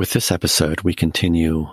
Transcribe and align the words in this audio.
With 0.00 0.12
this 0.12 0.32
episode, 0.32 0.80
we 0.80 0.94
continue 0.94 1.68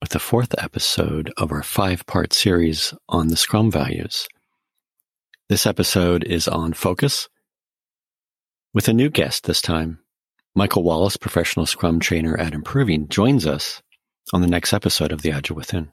with 0.00 0.10
the 0.10 0.18
fourth 0.18 0.52
episode 0.58 1.32
of 1.36 1.52
our 1.52 1.62
five 1.62 2.04
part 2.06 2.32
series 2.32 2.92
on 3.08 3.28
the 3.28 3.36
Scrum 3.36 3.70
values. 3.70 4.26
This 5.48 5.64
episode 5.64 6.24
is 6.24 6.48
on 6.48 6.72
focus 6.72 7.28
with 8.74 8.88
a 8.88 8.92
new 8.92 9.10
guest 9.10 9.44
this 9.44 9.62
time. 9.62 10.00
Michael 10.56 10.82
Wallace, 10.82 11.16
professional 11.16 11.66
Scrum 11.66 12.00
trainer 12.00 12.36
at 12.36 12.52
Improving, 12.52 13.06
joins 13.06 13.46
us 13.46 13.80
on 14.32 14.40
the 14.40 14.48
next 14.48 14.72
episode 14.72 15.12
of 15.12 15.22
The 15.22 15.30
Agile 15.30 15.54
Within. 15.54 15.92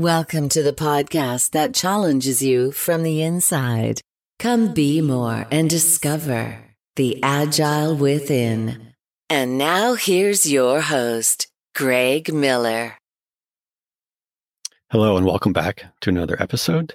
Welcome 0.00 0.48
to 0.50 0.62
the 0.62 0.72
podcast 0.72 1.50
that 1.50 1.74
challenges 1.74 2.42
you 2.42 2.72
from 2.72 3.02
the 3.02 3.20
inside. 3.20 4.00
Come 4.38 4.72
be 4.72 5.02
more 5.02 5.46
and 5.50 5.68
discover 5.68 6.56
the 6.96 7.22
agile 7.22 7.94
within. 7.94 8.94
And 9.28 9.58
now 9.58 9.92
here's 9.92 10.50
your 10.50 10.80
host, 10.80 11.48
Greg 11.74 12.32
Miller. 12.32 12.96
Hello, 14.90 15.18
and 15.18 15.26
welcome 15.26 15.52
back 15.52 15.84
to 16.00 16.08
another 16.08 16.40
episode. 16.40 16.94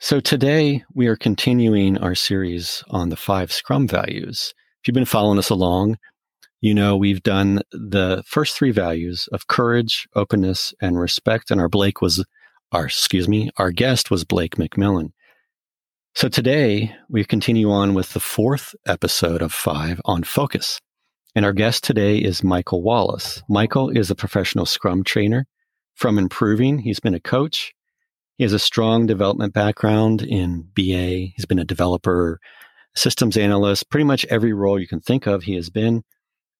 So, 0.00 0.18
today 0.18 0.82
we 0.92 1.06
are 1.06 1.14
continuing 1.14 1.98
our 1.98 2.16
series 2.16 2.82
on 2.90 3.10
the 3.10 3.16
five 3.16 3.52
Scrum 3.52 3.86
values. 3.86 4.54
If 4.80 4.88
you've 4.88 4.94
been 4.94 5.04
following 5.04 5.38
us 5.38 5.50
along, 5.50 5.98
you 6.62 6.72
know, 6.72 6.96
we've 6.96 7.24
done 7.24 7.60
the 7.72 8.22
first 8.24 8.56
three 8.56 8.70
values 8.70 9.28
of 9.32 9.48
courage, 9.48 10.08
openness, 10.14 10.72
and 10.80 10.98
respect. 10.98 11.50
And 11.50 11.60
our 11.60 11.68
Blake 11.68 12.00
was 12.00 12.24
our, 12.70 12.86
excuse 12.86 13.28
me, 13.28 13.50
our 13.58 13.72
guest 13.72 14.12
was 14.12 14.24
Blake 14.24 14.54
McMillan. 14.54 15.10
So 16.14 16.28
today 16.28 16.94
we 17.08 17.24
continue 17.24 17.72
on 17.72 17.94
with 17.94 18.12
the 18.12 18.20
fourth 18.20 18.76
episode 18.86 19.42
of 19.42 19.52
five 19.52 20.00
on 20.04 20.22
focus. 20.22 20.78
And 21.34 21.44
our 21.44 21.52
guest 21.52 21.82
today 21.82 22.18
is 22.18 22.44
Michael 22.44 22.82
Wallace. 22.82 23.42
Michael 23.48 23.90
is 23.90 24.10
a 24.10 24.14
professional 24.14 24.64
scrum 24.64 25.02
trainer 25.02 25.46
from 25.96 26.16
Improving. 26.16 26.78
He's 26.78 27.00
been 27.00 27.14
a 27.14 27.20
coach. 27.20 27.72
He 28.38 28.44
has 28.44 28.52
a 28.52 28.58
strong 28.60 29.06
development 29.06 29.52
background 29.52 30.22
in 30.22 30.68
BA. 30.74 31.32
He's 31.34 31.46
been 31.46 31.58
a 31.58 31.64
developer, 31.64 32.38
systems 32.94 33.36
analyst, 33.36 33.90
pretty 33.90 34.04
much 34.04 34.24
every 34.26 34.52
role 34.52 34.78
you 34.78 34.86
can 34.86 35.00
think 35.00 35.26
of 35.26 35.42
he 35.42 35.56
has 35.56 35.68
been 35.68 36.04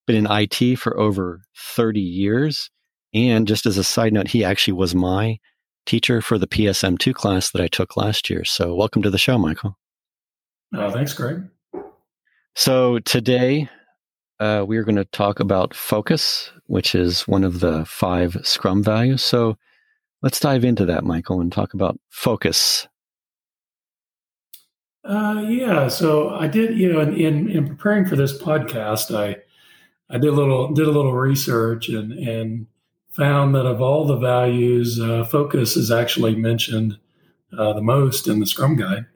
been 0.06 0.26
in 0.26 0.30
IT 0.30 0.76
for 0.76 0.98
over 0.98 1.42
30 1.56 2.00
years. 2.00 2.70
And 3.14 3.46
just 3.46 3.66
as 3.66 3.76
a 3.76 3.84
side 3.84 4.12
note, 4.12 4.28
he 4.28 4.44
actually 4.44 4.72
was 4.72 4.94
my 4.94 5.38
teacher 5.86 6.20
for 6.20 6.38
the 6.38 6.46
PSM2 6.46 7.14
class 7.14 7.50
that 7.50 7.62
I 7.62 7.68
took 7.68 7.96
last 7.96 8.30
year. 8.30 8.44
So, 8.44 8.74
welcome 8.74 9.02
to 9.02 9.10
the 9.10 9.18
show, 9.18 9.38
Michael. 9.38 9.76
Uh, 10.74 10.90
thanks, 10.90 11.12
Greg. 11.12 11.48
So, 12.54 12.98
today 13.00 13.68
uh, 14.40 14.64
we 14.66 14.76
are 14.76 14.84
going 14.84 14.96
to 14.96 15.04
talk 15.06 15.40
about 15.40 15.74
focus, 15.74 16.50
which 16.66 16.94
is 16.94 17.28
one 17.28 17.44
of 17.44 17.60
the 17.60 17.84
five 17.84 18.36
Scrum 18.42 18.82
values. 18.82 19.22
So, 19.22 19.56
let's 20.22 20.40
dive 20.40 20.64
into 20.64 20.86
that, 20.86 21.04
Michael, 21.04 21.40
and 21.40 21.52
talk 21.52 21.74
about 21.74 21.98
focus. 22.08 22.88
Uh, 25.04 25.44
yeah. 25.48 25.88
So, 25.88 26.30
I 26.30 26.46
did, 26.46 26.78
you 26.78 26.92
know, 26.92 27.00
in, 27.00 27.14
in, 27.14 27.50
in 27.50 27.68
preparing 27.68 28.06
for 28.06 28.16
this 28.16 28.40
podcast, 28.40 29.14
I 29.14 29.36
I 30.12 30.18
did 30.18 30.28
a 30.28 30.32
little 30.32 30.72
did 30.72 30.86
a 30.86 30.90
little 30.90 31.14
research 31.14 31.88
and 31.88 32.12
and 32.12 32.66
found 33.10 33.54
that 33.54 33.66
of 33.66 33.80
all 33.80 34.06
the 34.06 34.16
values, 34.16 35.00
uh, 35.00 35.24
focus 35.24 35.76
is 35.76 35.90
actually 35.90 36.34
mentioned 36.34 36.98
uh, 37.58 37.72
the 37.72 37.82
most 37.82 38.26
in 38.26 38.40
the 38.40 38.46
Scrum 38.46 38.76
Guide. 38.76 39.06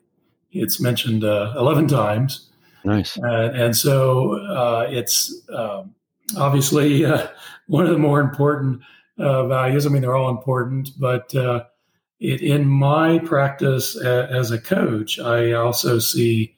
It's 0.53 0.81
mentioned 0.81 1.23
uh, 1.23 1.55
eleven 1.57 1.87
times. 1.87 2.51
Nice. 2.85 3.19
and 3.19 3.77
so 3.77 4.35
uh, 4.47 4.87
it's 4.89 5.35
um, 5.53 5.95
obviously 6.37 7.05
uh, 7.05 7.27
one 7.67 7.85
of 7.85 7.93
the 7.93 7.99
more 7.99 8.21
important 8.21 8.81
uh, 9.19 9.47
values. 9.47 9.87
I 9.87 9.89
mean, 9.91 10.03
they're 10.03 10.15
all 10.15 10.31
important, 10.31 10.91
but 10.99 11.35
it, 11.35 12.41
in 12.41 12.67
my 12.67 13.19
practice 13.19 13.97
a, 13.97 14.29
as 14.31 14.51
a 14.51 14.61
coach, 14.61 15.19
I 15.19 15.53
also 15.53 15.99
see 15.99 16.57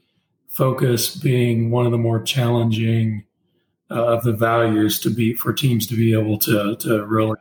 focus 0.48 1.16
being 1.16 1.70
one 1.70 1.86
of 1.86 1.92
the 1.92 1.98
more 1.98 2.22
challenging 2.22 3.24
uh, 3.24 3.27
of 3.90 4.22
the 4.22 4.32
values 4.32 5.00
to 5.00 5.10
be 5.10 5.34
for 5.34 5.52
teams 5.52 5.86
to 5.86 5.96
be 5.96 6.12
able 6.12 6.38
to 6.38 6.76
to 6.76 7.06
really 7.06 7.36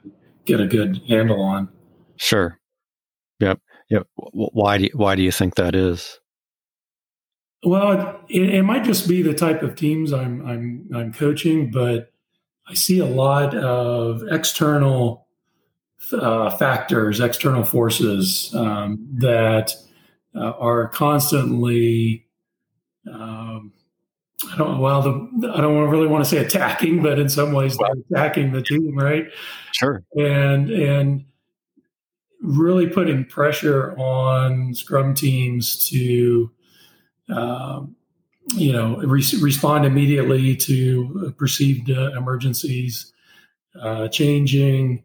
get 0.45 0.59
a 0.59 0.67
good 0.67 1.01
handle 1.07 1.41
on. 1.41 1.69
Sure. 2.17 2.59
Yep. 3.39 3.59
Yep. 3.89 4.07
Why 4.15 4.77
do 4.77 4.83
you, 4.85 4.89
why 4.93 5.15
do 5.15 5.23
you 5.23 5.31
think 5.31 5.55
that 5.55 5.75
is? 5.75 6.19
Well, 7.63 8.21
it, 8.29 8.41
it 8.41 8.63
might 8.63 8.83
just 8.83 9.07
be 9.07 9.21
the 9.21 9.33
type 9.33 9.61
of 9.61 9.75
teams 9.75 10.13
I'm 10.13 10.45
I'm 10.45 10.89
I'm 10.93 11.13
coaching, 11.13 11.71
but 11.71 12.11
I 12.67 12.73
see 12.73 12.99
a 12.99 13.05
lot 13.05 13.55
of 13.55 14.23
external 14.29 15.27
uh, 16.13 16.49
factors, 16.51 17.19
external 17.19 17.63
forces 17.63 18.53
um, 18.55 19.07
that 19.19 19.73
uh, 20.35 20.51
are 20.51 20.89
constantly 20.89 22.27
um, 23.11 23.71
I 24.51 24.57
don't 24.57 24.79
well 24.79 25.01
the, 25.01 25.51
I 25.51 25.61
don't 25.61 25.89
really 25.89 26.07
want 26.07 26.23
to 26.23 26.29
say 26.29 26.37
attacking, 26.37 27.01
but 27.01 27.17
in 27.17 27.27
some 27.27 27.53
ways 27.53 27.77
they're 27.77 28.19
attacking 28.19 28.51
the 28.51 28.61
team, 28.61 28.95
right? 28.95 29.25
Sure. 29.71 30.03
And 30.15 30.69
and 30.69 31.25
really 32.41 32.87
putting 32.87 33.25
pressure 33.25 33.97
on 33.97 34.75
scrum 34.75 35.15
teams 35.15 35.87
to 35.89 36.51
um, 37.29 37.95
you 38.53 38.71
know 38.71 38.97
re- 38.97 39.23
respond 39.41 39.85
immediately 39.85 40.55
to 40.55 41.33
perceived 41.37 41.89
uh, 41.89 42.11
emergencies, 42.15 43.11
uh, 43.81 44.07
changing 44.07 45.03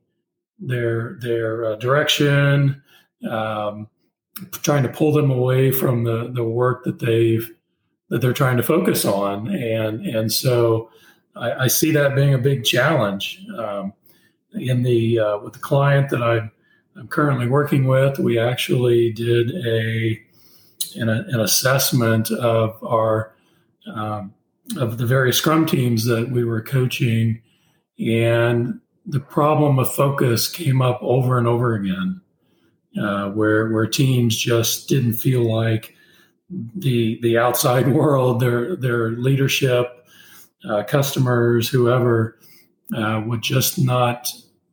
their 0.59 1.16
their 1.20 1.64
uh, 1.64 1.76
direction, 1.76 2.82
um, 3.31 3.88
trying 4.53 4.82
to 4.82 4.91
pull 4.91 5.12
them 5.12 5.31
away 5.31 5.70
from 5.72 6.04
the 6.04 6.31
the 6.34 6.44
work 6.44 6.84
that 6.84 6.99
they've 6.99 7.50
that 8.12 8.20
they're 8.20 8.34
trying 8.34 8.58
to 8.58 8.62
focus 8.62 9.06
on, 9.06 9.48
and 9.48 10.04
and 10.04 10.30
so 10.30 10.90
I, 11.34 11.64
I 11.64 11.66
see 11.66 11.92
that 11.92 12.14
being 12.14 12.34
a 12.34 12.38
big 12.38 12.62
challenge. 12.62 13.42
Um, 13.56 13.94
in 14.52 14.82
the 14.82 15.19
uh, 15.19 15.38
with 15.38 15.54
the 15.54 15.58
client 15.58 16.10
that 16.10 16.22
I'm, 16.22 16.50
I'm 16.94 17.08
currently 17.08 17.48
working 17.48 17.87
with, 17.87 18.19
we 18.19 18.38
actually 18.38 19.14
did 19.14 19.50
a 19.66 20.22
an, 20.94 21.08
an 21.08 21.40
assessment 21.40 22.31
of 22.32 22.78
our 22.84 23.34
um, 23.87 24.34
of 24.76 24.98
the 24.98 25.06
various 25.06 25.38
Scrum 25.38 25.64
teams 25.64 26.04
that 26.04 26.31
we 26.31 26.44
were 26.44 26.60
coaching, 26.60 27.40
and 27.98 28.78
the 29.06 29.20
problem 29.20 29.78
of 29.78 29.90
focus 29.94 30.50
came 30.50 30.82
up 30.82 30.98
over 31.00 31.38
and 31.38 31.46
over 31.46 31.76
again, 31.76 32.20
uh, 33.00 33.31
where 33.31 33.70
where 33.70 33.87
teams 33.87 34.37
just 34.37 34.90
didn't 34.90 35.14
feel 35.14 35.50
like 35.50 35.94
the 36.75 37.19
the 37.22 37.38
outside 37.38 37.88
world, 37.93 38.40
their 38.40 38.76
their 38.76 39.10
leadership, 39.10 40.06
uh, 40.69 40.84
customers, 40.84 41.69
whoever, 41.69 42.38
uh, 42.96 43.22
would 43.26 43.43
just 43.43 43.78
not 43.78 44.28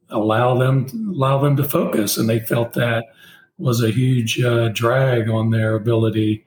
allow 0.10 0.58
them 0.58 0.88
allow 1.16 1.40
them 1.40 1.56
to 1.58 1.64
focus, 1.64 2.18
and 2.18 2.30
they 2.30 2.40
felt 2.40 2.74
that 2.74 3.06
was 3.58 3.84
a 3.84 3.92
huge 3.92 4.42
uh, 4.42 4.70
drag 4.70 5.30
on 5.30 5.52
their 5.52 5.76
ability 5.76 6.46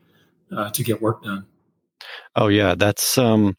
uh, 0.57 0.71
to 0.71 0.83
get 0.83 1.03
work 1.03 1.23
done. 1.23 1.47
Oh 2.35 2.49
yeah, 2.49 2.75
that's 2.75 3.19
um, 3.19 3.57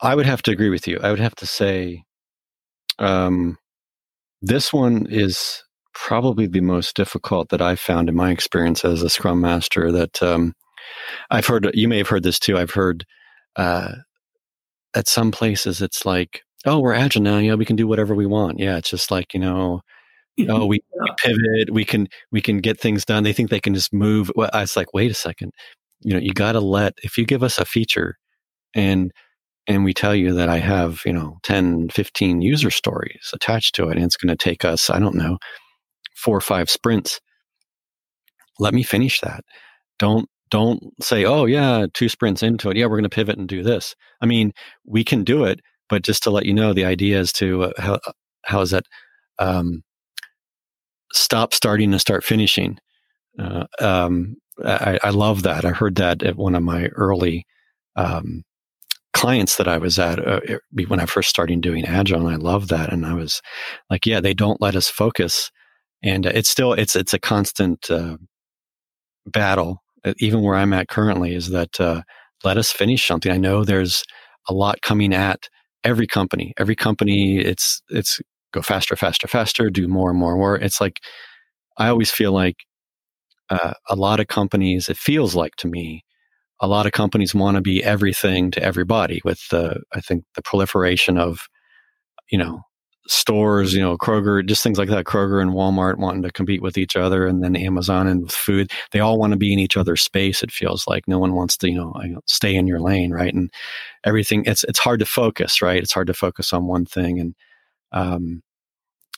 I 0.00 0.14
would 0.14 0.26
have 0.26 0.42
to 0.42 0.50
agree 0.50 0.70
with 0.70 0.86
you. 0.86 0.98
I 1.02 1.10
would 1.10 1.20
have 1.20 1.34
to 1.36 1.46
say, 1.46 2.04
um, 2.98 3.58
this 4.42 4.72
one 4.72 5.06
is 5.08 5.62
probably 5.94 6.46
the 6.46 6.60
most 6.60 6.96
difficult 6.96 7.48
that 7.48 7.62
I've 7.62 7.80
found 7.80 8.08
in 8.08 8.14
my 8.14 8.30
experience 8.30 8.84
as 8.84 9.02
a 9.02 9.08
Scrum 9.08 9.40
Master. 9.40 9.90
That 9.90 10.22
um, 10.22 10.54
I've 11.30 11.46
heard, 11.46 11.70
you 11.74 11.88
may 11.88 11.98
have 11.98 12.08
heard 12.08 12.22
this 12.22 12.38
too. 12.38 12.56
I've 12.58 12.70
heard 12.70 13.04
uh, 13.56 13.92
at 14.94 15.08
some 15.08 15.30
places 15.30 15.82
it's 15.82 16.06
like, 16.06 16.42
oh, 16.66 16.78
we're 16.78 16.94
agile 16.94 17.22
now. 17.22 17.38
Yeah, 17.38 17.54
we 17.54 17.64
can 17.64 17.76
do 17.76 17.86
whatever 17.86 18.14
we 18.14 18.26
want. 18.26 18.58
Yeah, 18.58 18.76
it's 18.76 18.90
just 18.90 19.10
like 19.10 19.34
you 19.34 19.40
know, 19.40 19.80
oh, 20.48 20.66
we, 20.66 20.80
we, 21.00 21.10
pivot. 21.18 21.70
We 21.70 21.84
can 21.84 22.08
we 22.32 22.40
can 22.40 22.58
get 22.58 22.80
things 22.80 23.04
done. 23.04 23.22
They 23.22 23.32
think 23.32 23.50
they 23.50 23.60
can 23.60 23.74
just 23.74 23.92
move. 23.92 24.30
Well, 24.34 24.50
I 24.52 24.60
was 24.60 24.76
like, 24.76 24.94
wait 24.94 25.10
a 25.10 25.14
second. 25.14 25.52
You 26.00 26.14
know, 26.14 26.20
you 26.20 26.32
got 26.32 26.52
to 26.52 26.60
let 26.60 26.94
if 27.02 27.16
you 27.18 27.24
give 27.24 27.42
us 27.42 27.58
a 27.58 27.64
feature 27.64 28.16
and 28.74 29.12
and 29.66 29.84
we 29.84 29.94
tell 29.94 30.14
you 30.14 30.34
that 30.34 30.50
I 30.50 30.58
have, 30.58 31.00
you 31.06 31.12
know, 31.12 31.38
10, 31.42 31.88
15 31.88 32.42
user 32.42 32.70
stories 32.70 33.30
attached 33.32 33.74
to 33.76 33.88
it, 33.88 33.96
and 33.96 34.04
it's 34.04 34.16
going 34.16 34.36
to 34.36 34.36
take 34.36 34.62
us, 34.62 34.90
I 34.90 34.98
don't 34.98 35.14
know, 35.14 35.38
four 36.14 36.36
or 36.36 36.42
five 36.42 36.68
sprints. 36.68 37.18
Let 38.58 38.74
me 38.74 38.82
finish 38.82 39.20
that. 39.20 39.42
Don't 39.98 40.28
don't 40.50 40.82
say, 41.02 41.24
oh 41.24 41.46
yeah, 41.46 41.86
two 41.94 42.08
sprints 42.08 42.42
into 42.42 42.70
it, 42.70 42.76
yeah, 42.76 42.86
we're 42.86 42.96
going 42.96 43.04
to 43.04 43.08
pivot 43.08 43.38
and 43.38 43.48
do 43.48 43.62
this. 43.62 43.94
I 44.20 44.26
mean, 44.26 44.52
we 44.84 45.04
can 45.04 45.24
do 45.24 45.44
it, 45.44 45.60
but 45.88 46.02
just 46.02 46.22
to 46.24 46.30
let 46.30 46.46
you 46.46 46.54
know, 46.54 46.72
the 46.72 46.84
idea 46.84 47.18
is 47.18 47.32
to 47.34 47.64
uh, 47.64 47.72
how 47.78 47.98
how 48.44 48.60
is 48.60 48.70
that 48.70 48.84
um, 49.38 49.82
stop 51.12 51.54
starting 51.54 51.92
and 51.92 52.00
start 52.00 52.24
finishing. 52.24 52.78
Uh, 53.38 53.66
um, 53.80 54.36
I, 54.64 54.98
I, 55.02 55.10
love 55.10 55.42
that. 55.42 55.64
I 55.64 55.70
heard 55.70 55.96
that 55.96 56.22
at 56.22 56.36
one 56.36 56.54
of 56.54 56.62
my 56.62 56.86
early 56.88 57.46
um, 57.96 58.44
clients 59.12 59.56
that 59.56 59.66
I 59.66 59.78
was 59.78 59.98
at 59.98 60.24
uh, 60.24 60.40
when 60.86 61.00
I 61.00 61.06
first 61.06 61.30
started 61.30 61.60
doing 61.60 61.84
agile, 61.84 62.26
and 62.26 62.28
I 62.28 62.36
love 62.36 62.68
that. 62.68 62.92
And 62.92 63.06
I 63.06 63.14
was 63.14 63.40
like, 63.90 64.06
yeah, 64.06 64.20
they 64.20 64.34
don't 64.34 64.60
let 64.60 64.76
us 64.76 64.88
focus, 64.88 65.50
and 66.02 66.26
uh, 66.26 66.32
it's 66.34 66.50
still 66.50 66.72
it's 66.74 66.94
it's 66.94 67.14
a 67.14 67.18
constant 67.18 67.90
uh, 67.90 68.18
battle. 69.26 69.82
Uh, 70.04 70.14
even 70.18 70.42
where 70.42 70.54
I'm 70.54 70.72
at 70.72 70.88
currently 70.88 71.34
is 71.34 71.50
that 71.50 71.80
uh, 71.80 72.02
let 72.44 72.56
us 72.58 72.70
finish 72.70 73.06
something. 73.06 73.32
I 73.32 73.38
know 73.38 73.64
there's 73.64 74.04
a 74.48 74.54
lot 74.54 74.82
coming 74.82 75.14
at 75.14 75.48
every 75.84 76.06
company. 76.06 76.52
Every 76.58 76.76
company, 76.76 77.38
it's 77.38 77.82
it's 77.90 78.20
go 78.52 78.62
faster, 78.62 78.96
faster, 78.96 79.28
faster, 79.28 79.70
do 79.70 79.88
more 79.88 80.10
and 80.10 80.18
more 80.18 80.32
and 80.32 80.40
more. 80.40 80.56
It's 80.56 80.80
like 80.80 81.00
I 81.78 81.88
always 81.88 82.10
feel 82.10 82.32
like 82.32 82.56
uh, 83.50 83.74
a 83.88 83.96
lot 83.96 84.20
of 84.20 84.28
companies. 84.28 84.88
It 84.88 84.96
feels 84.96 85.34
like 85.34 85.56
to 85.56 85.68
me 85.68 86.04
a 86.60 86.68
lot 86.68 86.86
of 86.86 86.92
companies 86.92 87.34
want 87.34 87.56
to 87.56 87.60
be 87.60 87.82
everything 87.82 88.50
to 88.50 88.62
everybody 88.62 89.20
with 89.24 89.40
the 89.50 89.80
i 89.92 90.00
think 90.00 90.24
the 90.34 90.42
proliferation 90.42 91.18
of 91.18 91.40
you 92.30 92.38
know 92.38 92.60
stores 93.06 93.74
you 93.74 93.80
know 93.80 93.98
kroger 93.98 94.44
just 94.46 94.62
things 94.62 94.78
like 94.78 94.88
that 94.88 95.04
kroger 95.04 95.42
and 95.42 95.50
walmart 95.50 95.98
wanting 95.98 96.22
to 96.22 96.32
compete 96.32 96.62
with 96.62 96.78
each 96.78 96.96
other 96.96 97.26
and 97.26 97.42
then 97.44 97.54
amazon 97.54 98.06
and 98.06 98.22
with 98.22 98.32
food. 98.32 98.70
They 98.92 99.00
all 99.00 99.18
want 99.18 99.32
to 99.32 99.36
be 99.38 99.52
in 99.52 99.58
each 99.58 99.76
other's 99.76 100.02
space 100.02 100.42
it 100.42 100.50
feels 100.50 100.86
like. 100.86 101.06
No 101.06 101.18
one 101.18 101.34
wants 101.34 101.56
to 101.58 101.68
you 101.70 101.76
know 101.76 101.94
stay 102.26 102.54
in 102.54 102.66
your 102.66 102.80
lane 102.80 103.12
right? 103.12 103.32
And 103.34 103.52
everything 104.04 104.44
it's 104.46 104.64
it's 104.64 104.78
hard 104.78 105.00
to 105.00 105.06
focus 105.06 105.60
right? 105.62 105.82
It's 105.82 105.92
hard 105.92 106.06
to 106.06 106.14
focus 106.14 106.52
on 106.52 106.66
one 106.66 106.86
thing. 106.86 107.20
And 107.20 107.34
um 107.92 108.42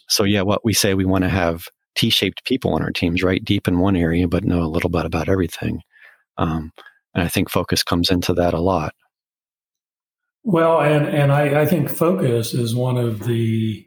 so 0.09 0.25
yeah 0.25 0.43
what 0.43 0.65
we 0.65 0.73
say 0.75 0.95
we 0.95 1.05
want 1.05 1.25
to 1.25 1.31
have 1.31 1.69
t-shaped 1.97 2.45
people 2.45 2.75
on 2.75 2.83
our 2.83 2.93
teams 2.93 3.23
right? 3.23 3.45
Deep 3.45 3.69
in 3.69 3.79
one 3.81 3.97
area 3.97 4.29
but 4.29 4.45
know 4.45 4.63
a 4.63 4.69
little 4.75 4.91
bit 4.91 5.05
about 5.07 5.29
everything. 5.29 5.83
Um 6.39 6.73
and 7.15 7.25
I 7.25 7.29
think 7.29 7.51
focus 7.51 7.83
comes 7.83 8.11
into 8.11 8.35
that 8.35 8.55
a 8.55 8.61
lot. 8.61 8.95
Well, 10.47 10.81
and 10.81 11.09
and 11.09 11.33
I, 11.33 11.63
I 11.63 11.67
think 11.67 11.91
focus 11.91 12.55
is 12.55 12.73
one 12.73 12.97
of 12.97 13.25
the 13.25 13.85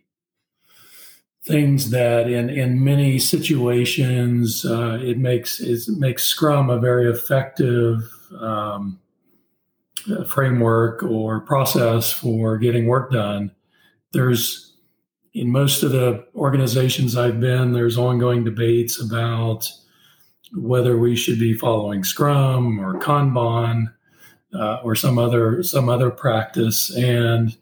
things 1.45 1.91
that 1.91 2.29
in 2.29 2.49
in 2.49 2.83
many 2.83 3.17
situations 3.17 4.65
uh, 4.65 4.99
it 5.01 5.17
makes 5.17 5.61
it 5.61 5.79
makes 5.97 6.25
Scrum 6.25 6.69
a 6.69 6.77
very 6.77 7.09
effective 7.09 8.01
um, 8.41 8.99
framework 10.27 11.01
or 11.01 11.39
process 11.39 12.11
for 12.11 12.57
getting 12.57 12.87
work 12.87 13.09
done. 13.13 13.51
There's 14.11 14.75
in 15.33 15.49
most 15.49 15.81
of 15.81 15.91
the 15.91 16.27
organizations 16.35 17.15
I've 17.15 17.39
been, 17.39 17.71
there's 17.71 17.97
ongoing 17.97 18.43
debates 18.43 18.99
about 19.01 19.71
whether 20.53 20.97
we 20.97 21.15
should 21.15 21.39
be 21.39 21.53
following 21.53 22.03
Scrum 22.03 22.81
or 22.81 22.99
Kanban 22.99 23.93
uh, 24.53 24.79
or 24.83 24.95
some 24.95 25.17
other 25.17 25.63
some 25.63 25.89
other 25.89 26.09
practice. 26.09 26.95
And 26.95 27.55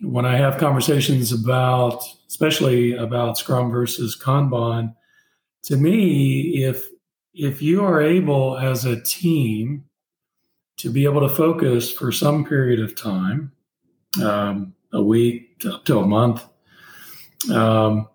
when 0.00 0.26
I 0.26 0.36
have 0.36 0.58
conversations 0.58 1.32
about, 1.32 2.02
especially 2.28 2.94
about 2.94 3.38
Scrum 3.38 3.70
versus 3.70 4.16
Kanban, 4.16 4.94
to 5.64 5.76
me, 5.76 6.64
if 6.64 6.86
if 7.34 7.60
you 7.60 7.84
are 7.84 8.00
able 8.00 8.58
as 8.58 8.84
a 8.84 9.00
team 9.02 9.84
to 10.78 10.90
be 10.90 11.04
able 11.04 11.26
to 11.26 11.34
focus 11.34 11.90
for 11.90 12.12
some 12.12 12.44
period 12.44 12.80
of 12.80 12.94
time, 12.94 13.52
um, 14.22 14.74
a 14.92 15.02
week 15.02 15.64
up 15.66 15.84
to 15.84 15.98
a 15.98 16.06
month, 16.06 16.46
um, 17.50 18.08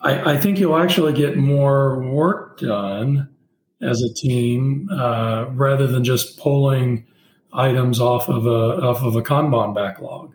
I, 0.00 0.32
I, 0.32 0.36
think 0.36 0.58
you'll 0.58 0.76
actually 0.76 1.12
get 1.12 1.36
more 1.36 2.02
work 2.10 2.58
done 2.58 3.33
as 3.80 4.02
a 4.02 4.12
team 4.12 4.88
uh, 4.90 5.46
rather 5.50 5.86
than 5.86 6.04
just 6.04 6.38
pulling 6.38 7.06
items 7.52 8.00
off 8.00 8.28
of 8.28 8.46
a 8.46 8.82
off 8.82 9.02
of 9.02 9.16
a 9.16 9.22
Kanban 9.22 9.74
backlog. 9.74 10.34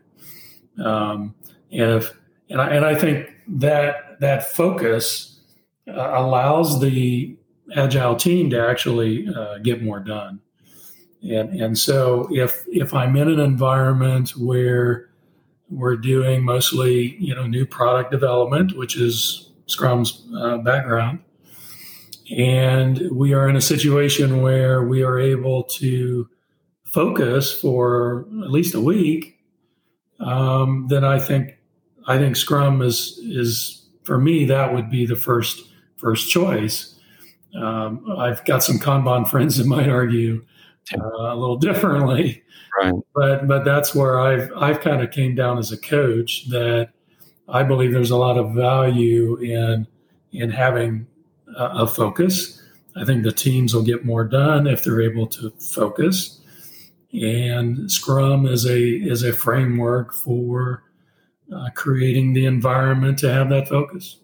Um, 0.84 1.36
and 1.72 1.92
if 1.92 2.14
and 2.50 2.62
I, 2.62 2.70
and 2.70 2.86
I 2.86 2.96
think 2.96 3.30
that 3.48 4.20
that 4.20 4.52
focus 4.52 5.40
uh, 5.88 6.12
allows 6.14 6.80
the 6.80 7.36
agile 7.76 8.16
team 8.16 8.50
to 8.50 8.68
actually 8.68 9.28
uh, 9.28 9.60
get 9.60 9.84
more 9.84 10.00
done. 10.00 10.40
And 11.22 11.50
and 11.60 11.78
so 11.78 12.28
if 12.32 12.64
if 12.68 12.94
I'm 12.94 13.16
in 13.16 13.28
an 13.28 13.40
environment 13.40 14.32
where 14.38 15.10
we're 15.70 15.98
doing 15.98 16.44
mostly 16.44 17.16
you 17.20 17.36
know 17.36 17.46
new 17.46 17.66
product 17.66 18.12
development, 18.12 18.78
which 18.78 18.98
is 18.98 19.52
Scrum's 19.68 20.26
uh, 20.36 20.58
background. 20.58 21.20
And 22.36 23.10
we 23.12 23.34
are 23.34 23.48
in 23.48 23.56
a 23.56 23.62
situation 23.62 24.42
where 24.42 24.84
we 24.84 25.04
are 25.04 25.20
able 25.20 25.64
to 25.64 26.30
focus 26.86 27.54
for 27.54 28.28
at 28.44 28.52
least 28.52 28.76
a 28.76 28.81
week. 28.81 29.38
Um, 30.20 30.88
then 30.90 31.04
I 31.04 31.20
think 31.20 31.57
I 32.07 32.18
think 32.18 32.36
Scrum 32.36 32.81
is 32.81 33.19
is 33.24 33.88
for 34.04 34.18
me 34.18 34.45
that 34.45 34.74
would 34.74 34.90
be 34.90 35.06
the 35.06 35.16
first 35.16 35.69
first 35.98 36.30
choice. 36.30 36.95
Um, 37.56 38.06
I've 38.18 38.44
got 38.45 38.64
some 38.64 38.78
Kanban 38.78 39.28
friends 39.28 39.57
that 39.57 39.66
might 39.66 39.90
argue 39.90 40.45
uh, 40.95 41.33
a 41.33 41.36
little 41.36 41.57
differently, 41.69 42.44
right. 42.81 42.94
but 43.16 43.48
but 43.48 43.64
that's 43.64 43.95
where 43.95 44.19
I've 44.19 44.52
I've 44.56 44.81
kind 44.81 45.02
of 45.02 45.12
came 45.12 45.36
down 45.36 45.57
as 45.57 45.71
a 45.71 45.78
coach 45.78 46.48
that 46.50 46.90
I 47.48 47.64
believe 47.64 47.92
there's 47.92 48.12
a 48.12 48.18
lot 48.18 48.38
of 48.38 48.54
value 48.54 49.38
in 49.38 49.88
in 50.31 50.50
having 50.50 51.07
a, 51.59 51.83
a 51.83 51.87
focus. 51.87 52.61
I 52.95 53.06
think 53.06 53.23
the 53.23 53.31
teams 53.31 53.73
will 53.73 53.83
get 53.83 54.06
more 54.06 54.23
done 54.23 54.66
if 54.66 54.83
they're 54.83 55.01
able 55.01 55.28
to 55.28 55.51
focus. 55.51 56.42
And 57.13 57.92
Scrum 57.92 58.45
is 58.45 58.66
a 58.66 58.80
is 58.80 59.23
a 59.23 59.33
framework 59.33 60.13
for 60.13 60.83
uh, 61.56 61.69
creating 61.75 62.33
the 62.33 62.45
environment 62.45 63.19
to 63.19 63.33
have 63.33 63.49
that 63.49 63.68
focus. 63.68 64.19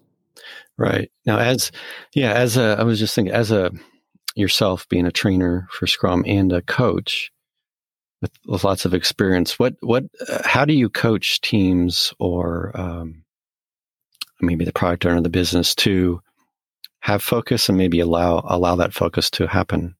Right 0.78 1.10
now, 1.24 1.38
as 1.38 1.72
yeah, 2.14 2.32
as 2.32 2.56
a 2.56 2.76
I 2.78 2.84
was 2.84 2.98
just 2.98 3.14
thinking, 3.14 3.34
as 3.34 3.50
a 3.50 3.72
yourself 4.34 4.88
being 4.88 5.06
a 5.06 5.12
trainer 5.12 5.66
for 5.70 5.86
Scrum 5.86 6.22
and 6.26 6.52
a 6.52 6.62
coach, 6.62 7.32
with, 8.20 8.30
with 8.46 8.64
lots 8.64 8.84
of 8.84 8.94
experience. 8.94 9.58
What 9.58 9.74
what 9.80 10.04
uh, 10.28 10.42
how 10.44 10.64
do 10.64 10.72
you 10.72 10.88
coach 10.88 11.40
teams 11.40 12.12
or 12.18 12.72
um, 12.74 13.24
maybe 14.40 14.64
the 14.64 14.72
product 14.72 15.06
owner 15.06 15.16
of 15.16 15.22
the 15.22 15.28
business 15.28 15.74
to 15.76 16.20
have 17.06 17.22
focus 17.22 17.68
and 17.68 17.78
maybe 17.78 18.00
allow 18.00 18.44
allow 18.48 18.74
that 18.74 18.92
focus 18.92 19.30
to 19.30 19.46
happen? 19.46 19.94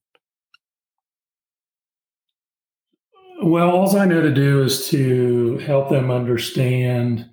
Well, 3.41 3.69
all 3.69 3.95
I 3.95 4.05
know 4.05 4.21
to 4.21 4.33
do 4.33 4.61
is 4.61 4.89
to 4.89 5.57
help 5.59 5.89
them 5.89 6.11
understand 6.11 7.29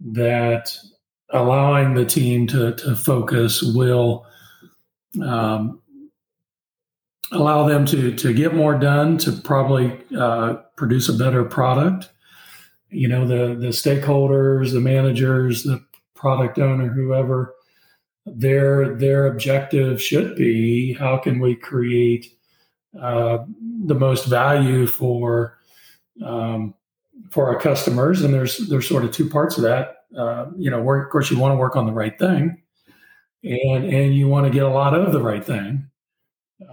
that 0.00 0.76
allowing 1.30 1.94
the 1.94 2.04
team 2.04 2.48
to, 2.48 2.74
to 2.74 2.96
focus 2.96 3.62
will 3.62 4.26
um, 5.22 5.80
allow 7.30 7.68
them 7.68 7.86
to 7.86 8.12
to 8.16 8.34
get 8.34 8.56
more 8.56 8.76
done, 8.76 9.18
to 9.18 9.30
probably 9.30 9.96
uh, 10.18 10.54
produce 10.76 11.08
a 11.08 11.12
better 11.12 11.44
product. 11.44 12.10
You 12.90 13.06
know, 13.06 13.24
the 13.24 13.54
the 13.54 13.68
stakeholders, 13.68 14.72
the 14.72 14.80
managers, 14.80 15.62
the 15.62 15.80
product 16.16 16.58
owner, 16.58 16.88
whoever, 16.88 17.54
their 18.26 18.94
their 18.96 19.26
objective 19.26 20.02
should 20.02 20.36
be 20.36 20.92
how 20.92 21.16
can 21.16 21.38
we 21.38 21.54
create 21.54 22.36
uh, 23.00 23.38
the 23.84 23.94
most 23.94 24.26
value 24.26 24.86
for 24.86 25.58
um, 26.24 26.74
for 27.30 27.48
our 27.48 27.60
customers, 27.60 28.22
and 28.22 28.34
there's 28.34 28.58
there's 28.68 28.88
sort 28.88 29.04
of 29.04 29.12
two 29.12 29.28
parts 29.28 29.56
of 29.56 29.62
that. 29.62 30.04
Uh, 30.16 30.46
you 30.56 30.70
know, 30.70 30.80
work, 30.80 31.06
of 31.06 31.12
course, 31.12 31.30
you 31.30 31.38
want 31.38 31.52
to 31.52 31.56
work 31.56 31.76
on 31.76 31.86
the 31.86 31.92
right 31.92 32.18
thing, 32.18 32.60
and 33.44 33.84
and 33.84 34.14
you 34.14 34.28
want 34.28 34.46
to 34.46 34.52
get 34.52 34.64
a 34.64 34.68
lot 34.68 34.94
of 34.94 35.12
the 35.12 35.22
right 35.22 35.44
thing. 35.44 35.88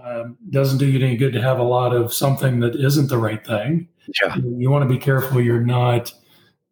Um, 0.02 0.38
doesn't 0.50 0.78
do 0.78 0.86
you 0.86 1.04
any 1.04 1.16
good 1.16 1.34
to 1.34 1.42
have 1.42 1.58
a 1.58 1.64
lot 1.64 1.94
of 1.94 2.12
something 2.12 2.60
that 2.60 2.74
isn't 2.74 3.08
the 3.08 3.18
right 3.18 3.44
thing. 3.46 3.88
Yeah. 4.22 4.36
You, 4.36 4.56
you 4.58 4.70
want 4.70 4.82
to 4.82 4.88
be 4.88 4.98
careful 4.98 5.42
you're 5.42 5.60
not 5.60 6.12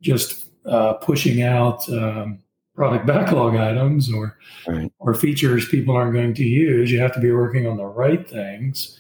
just 0.01 0.49
uh, 0.65 0.95
pushing 0.95 1.43
out 1.43 1.87
um, 1.91 2.42
product 2.75 3.07
backlog 3.07 3.55
items 3.57 4.13
or 4.13 4.39
Right. 4.67 4.91
or 4.99 5.15
features 5.15 5.69
people 5.69 5.95
aren't 5.97 6.15
going 6.15 6.35
to 6.35 6.45
use. 6.45 6.91
You 6.91 7.01
have 7.01 7.15
to 7.15 7.21
be 7.21 7.33
working 7.33 7.67
on 7.67 7.77
the 7.77 7.85
right 7.85 8.29
things. 8.29 8.99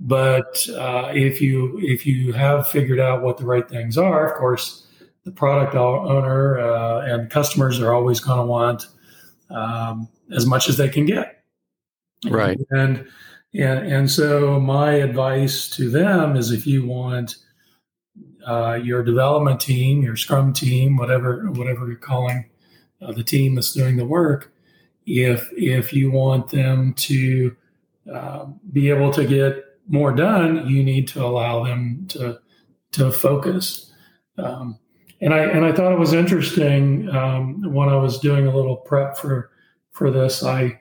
But 0.00 0.68
uh, 0.76 1.10
if 1.14 1.40
you 1.40 1.78
if 1.82 2.06
you 2.06 2.32
have 2.32 2.68
figured 2.68 3.00
out 3.00 3.22
what 3.22 3.38
the 3.38 3.46
right 3.46 3.68
things 3.68 3.98
are, 3.98 4.26
of 4.26 4.38
course, 4.38 4.86
the 5.24 5.32
product 5.32 5.74
owner 5.74 6.58
uh, 6.60 7.00
and 7.06 7.28
customers 7.30 7.80
are 7.80 7.92
always 7.92 8.20
going 8.20 8.38
to 8.38 8.46
want 8.46 8.86
um, 9.50 10.08
as 10.34 10.46
much 10.46 10.68
as 10.68 10.76
they 10.76 10.88
can 10.88 11.04
get. 11.04 11.42
Right. 12.28 12.58
And 12.70 13.06
and 13.54 13.86
and 13.86 14.10
so 14.10 14.60
my 14.60 14.92
advice 14.92 15.68
to 15.70 15.90
them 15.90 16.36
is 16.36 16.52
if 16.52 16.66
you 16.66 16.86
want 16.86 17.36
uh, 18.46 18.74
your 18.74 19.02
development 19.02 19.60
team, 19.60 20.02
your 20.02 20.16
Scrum 20.16 20.52
team, 20.52 20.96
whatever 20.96 21.50
whatever 21.52 21.86
you're 21.88 21.96
calling 21.96 22.44
uh, 23.00 23.12
the 23.12 23.24
team 23.24 23.54
that's 23.54 23.72
doing 23.72 23.96
the 23.96 24.04
work, 24.04 24.52
if 25.06 25.48
if 25.52 25.92
you 25.92 26.10
want 26.10 26.50
them 26.50 26.94
to 26.94 27.56
uh, 28.12 28.46
be 28.72 28.90
able 28.90 29.10
to 29.12 29.24
get 29.24 29.64
more 29.88 30.12
done, 30.12 30.66
you 30.68 30.82
need 30.84 31.08
to 31.08 31.24
allow 31.24 31.64
them 31.64 32.06
to 32.08 32.38
to 32.92 33.12
focus. 33.12 33.92
Um, 34.36 34.78
and 35.20 35.34
I 35.34 35.40
and 35.44 35.64
I 35.64 35.72
thought 35.72 35.92
it 35.92 35.98
was 35.98 36.12
interesting 36.12 37.08
um, 37.10 37.72
when 37.72 37.88
I 37.88 37.96
was 37.96 38.18
doing 38.18 38.46
a 38.46 38.54
little 38.54 38.76
prep 38.76 39.16
for 39.16 39.50
for 39.92 40.10
this. 40.10 40.42
I 40.44 40.78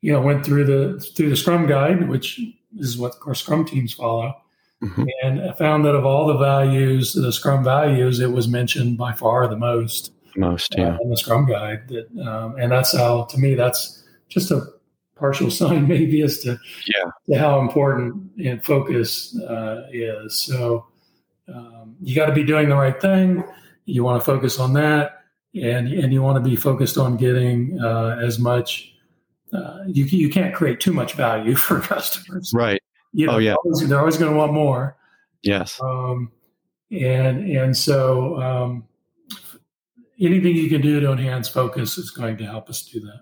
you 0.00 0.12
know 0.12 0.20
went 0.20 0.44
through 0.44 0.64
the 0.64 1.00
through 1.16 1.30
the 1.30 1.36
Scrum 1.36 1.66
guide, 1.66 2.08
which 2.08 2.40
is 2.78 2.98
what 2.98 3.14
of 3.14 3.20
course 3.20 3.40
Scrum 3.40 3.64
teams 3.64 3.92
follow, 3.94 4.34
Mhm. 4.82 5.06
and 5.22 5.40
I 5.40 5.52
found 5.52 5.84
that 5.84 5.94
of 5.94 6.04
all 6.04 6.26
the 6.26 6.36
values, 6.36 7.12
the 7.12 7.32
Scrum 7.32 7.64
values, 7.64 8.20
it 8.20 8.32
was 8.32 8.48
mentioned 8.48 8.98
by 8.98 9.12
far 9.12 9.48
the 9.48 9.56
most 9.56 10.12
Most, 10.36 10.74
uh, 10.78 10.82
yeah. 10.82 10.98
in 11.02 11.10
the 11.10 11.16
Scrum 11.16 11.46
guide. 11.46 11.88
That 11.88 12.06
um, 12.26 12.56
and 12.58 12.70
that's 12.72 12.96
how 12.96 13.24
to 13.24 13.38
me 13.38 13.54
that's 13.54 14.04
just 14.28 14.50
a 14.50 14.62
partial 15.16 15.50
sign 15.60 15.88
maybe 15.88 16.22
as 16.22 16.40
to, 16.40 16.58
Yeah. 16.86 17.10
to 17.28 17.38
how 17.38 17.60
important 17.60 18.30
and 18.44 18.62
focus 18.64 19.38
uh, 19.40 19.86
is. 19.92 20.34
So 20.38 20.86
um, 21.52 21.96
you 22.02 22.14
got 22.14 22.26
to 22.26 22.32
be 22.34 22.44
doing 22.44 22.68
the 22.68 22.76
right 22.76 23.00
thing. 23.00 23.44
You 23.86 24.02
want 24.04 24.20
to 24.20 24.24
focus 24.24 24.58
on 24.58 24.72
that, 24.74 25.22
and 25.54 25.88
and 25.88 26.12
you 26.12 26.20
want 26.22 26.42
to 26.42 26.48
be 26.50 26.56
focused 26.56 26.98
on 26.98 27.16
getting 27.16 27.78
uh, 27.80 28.18
as 28.20 28.38
much. 28.38 28.92
Uh, 29.52 29.78
you 29.86 30.04
you 30.04 30.28
can't 30.28 30.52
create 30.54 30.80
too 30.80 30.92
much 30.92 31.12
value 31.14 31.54
for 31.66 31.80
customers. 31.80 32.52
Right. 32.54 32.82
You 33.12 33.26
know, 33.26 33.34
Oh, 33.34 33.38
yeah. 33.38 33.50
they're 33.50 33.56
always, 33.64 33.88
they're 33.88 33.98
always 34.00 34.16
going 34.18 34.32
to 34.32 34.36
want 34.36 34.52
more. 34.52 34.96
Yes. 35.42 35.80
Um, 35.80 36.32
and 36.90 37.48
and 37.50 37.76
so 37.76 38.40
um, 38.42 38.84
anything 40.20 40.56
you 40.56 40.68
can 40.68 40.80
do 40.80 41.00
to 41.00 41.12
enhance 41.12 41.48
focus 41.48 41.98
is 41.98 42.10
going 42.10 42.36
to 42.38 42.44
help 42.44 42.68
us 42.68 42.82
do 42.82 43.00
that. 43.00 43.20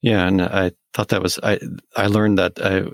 Yeah, 0.00 0.26
and 0.26 0.42
I 0.42 0.72
thought 0.92 1.08
that 1.08 1.22
was 1.22 1.38
I. 1.42 1.58
I 1.96 2.06
learned 2.06 2.38
that 2.38 2.52
I, 2.62 2.84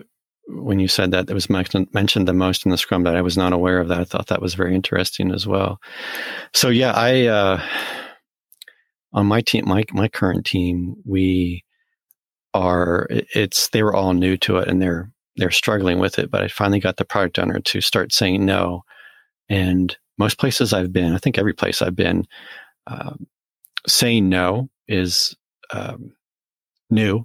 when 0.49 0.79
you 0.79 0.89
said 0.89 1.11
that 1.11 1.29
it 1.29 1.35
was 1.35 1.51
mentioned, 1.51 1.89
mentioned 1.93 2.27
the 2.27 2.33
most 2.33 2.65
in 2.65 2.71
the 2.71 2.79
Scrum 2.79 3.03
that 3.05 3.17
I 3.17 3.23
was 3.23 3.37
not 3.37 3.53
aware 3.53 3.79
of 3.79 3.89
that. 3.89 4.01
I 4.01 4.05
thought 4.05 4.29
that 4.29 4.41
was 4.41 4.55
very 4.55 4.75
interesting 4.75 5.31
as 5.31 5.47
well. 5.47 5.79
So 6.55 6.71
yeah, 6.71 6.93
I 6.93 7.27
uh, 7.27 7.63
on 9.13 9.27
my 9.27 9.43
team, 9.43 9.69
my 9.69 9.85
my 9.93 10.09
current 10.09 10.47
team, 10.47 10.97
we 11.05 11.63
are. 12.55 13.07
It's 13.11 13.69
they 13.69 13.83
were 13.83 13.95
all 13.95 14.15
new 14.15 14.39
to 14.39 14.59
it 14.59 14.69
and 14.69 14.81
they're 14.81 15.11
they're 15.37 15.51
struggling 15.51 15.99
with 15.99 16.19
it. 16.19 16.31
But 16.31 16.43
I 16.43 16.49
finally 16.49 16.81
got 16.81 16.97
the 16.97 17.05
product 17.05 17.39
owner 17.39 17.61
to 17.61 17.81
start 17.83 18.15
saying 18.15 18.47
no, 18.47 18.83
and 19.51 19.95
most 20.19 20.39
places 20.39 20.73
I've 20.73 20.93
been, 20.93 21.13
I 21.13 21.19
think 21.19 21.39
every 21.39 21.53
place 21.53 21.83
I've 21.83 21.97
been, 21.97 22.27
um, 22.87 23.27
saying 23.87 24.29
no 24.29 24.69
is. 24.89 25.37
Um, 25.73 26.13
new 26.91 27.25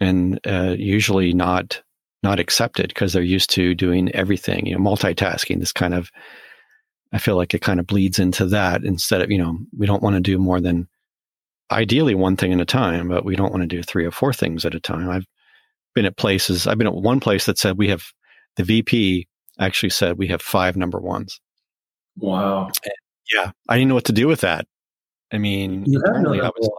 and 0.00 0.40
uh, 0.46 0.74
usually 0.78 1.32
not 1.32 1.82
not 2.22 2.40
accepted 2.40 2.88
because 2.88 3.12
they're 3.12 3.22
used 3.22 3.50
to 3.50 3.74
doing 3.74 4.10
everything 4.14 4.66
you 4.66 4.74
know 4.74 4.80
multitasking 4.80 5.58
this 5.60 5.72
kind 5.72 5.92
of 5.94 6.10
i 7.12 7.18
feel 7.18 7.36
like 7.36 7.52
it 7.52 7.60
kind 7.60 7.78
of 7.80 7.86
bleeds 7.86 8.18
into 8.18 8.46
that 8.46 8.84
instead 8.84 9.20
of 9.20 9.30
you 9.30 9.38
know 9.38 9.58
we 9.76 9.86
don't 9.86 10.02
want 10.02 10.14
to 10.14 10.20
do 10.20 10.38
more 10.38 10.60
than 10.60 10.88
ideally 11.70 12.14
one 12.14 12.36
thing 12.36 12.52
at 12.52 12.60
a 12.60 12.64
time 12.64 13.08
but 13.08 13.24
we 13.24 13.36
don't 13.36 13.50
want 13.50 13.62
to 13.62 13.66
do 13.66 13.82
three 13.82 14.04
or 14.06 14.10
four 14.10 14.32
things 14.32 14.64
at 14.64 14.74
a 14.74 14.80
time 14.80 15.10
i've 15.10 15.26
been 15.94 16.06
at 16.06 16.16
places 16.16 16.66
i've 16.66 16.78
been 16.78 16.86
at 16.86 16.94
one 16.94 17.20
place 17.20 17.46
that 17.46 17.58
said 17.58 17.76
we 17.76 17.88
have 17.88 18.04
the 18.56 18.64
vp 18.64 19.28
actually 19.58 19.90
said 19.90 20.16
we 20.16 20.28
have 20.28 20.40
five 20.40 20.76
number 20.76 21.00
ones 21.00 21.40
Wow. 22.16 22.70
yeah 23.32 23.50
i 23.68 23.76
didn't 23.76 23.88
know 23.88 23.94
what 23.94 24.04
to 24.04 24.12
do 24.12 24.28
with 24.28 24.40
that 24.40 24.66
i 25.34 25.38
mean 25.38 25.84
You 25.86 26.00
no 26.06 26.32
I 26.32 26.50
was 26.56 26.70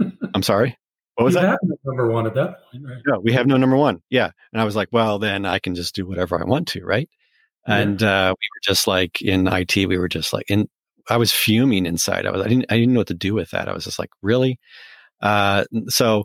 like, 0.00 0.12
I'm 0.34 0.42
sorry 0.42 0.76
what 1.14 1.24
was 1.24 1.34
you 1.34 1.40
that 1.42 1.60
no 1.62 1.76
number 1.84 2.10
one 2.10 2.26
at 2.26 2.34
that 2.34 2.58
point, 2.70 2.84
right? 2.86 3.02
no, 3.06 3.20
we 3.20 3.32
have 3.32 3.46
no 3.46 3.56
number 3.56 3.76
one. 3.76 4.02
Yeah. 4.10 4.30
And 4.52 4.60
I 4.60 4.64
was 4.64 4.74
like, 4.74 4.88
well, 4.90 5.18
then 5.18 5.46
I 5.46 5.58
can 5.60 5.74
just 5.74 5.94
do 5.94 6.06
whatever 6.06 6.40
I 6.40 6.44
want 6.44 6.68
to. 6.68 6.84
Right. 6.84 7.08
Yeah. 7.68 7.76
And 7.76 8.02
uh, 8.02 8.34
we 8.36 8.46
were 8.54 8.74
just 8.74 8.86
like 8.86 9.22
in 9.22 9.46
IT, 9.46 9.76
we 9.76 9.96
were 9.96 10.08
just 10.08 10.32
like, 10.32 10.46
in, 10.48 10.68
I 11.08 11.16
was 11.16 11.30
fuming 11.30 11.86
inside. 11.86 12.26
I 12.26 12.30
was, 12.30 12.44
I 12.44 12.48
didn't, 12.48 12.66
I 12.68 12.76
didn't 12.76 12.94
know 12.94 13.00
what 13.00 13.08
to 13.08 13.14
do 13.14 13.34
with 13.34 13.50
that. 13.50 13.68
I 13.68 13.72
was 13.72 13.84
just 13.84 13.98
like, 13.98 14.10
really? 14.22 14.58
Uh, 15.20 15.64
so 15.88 16.24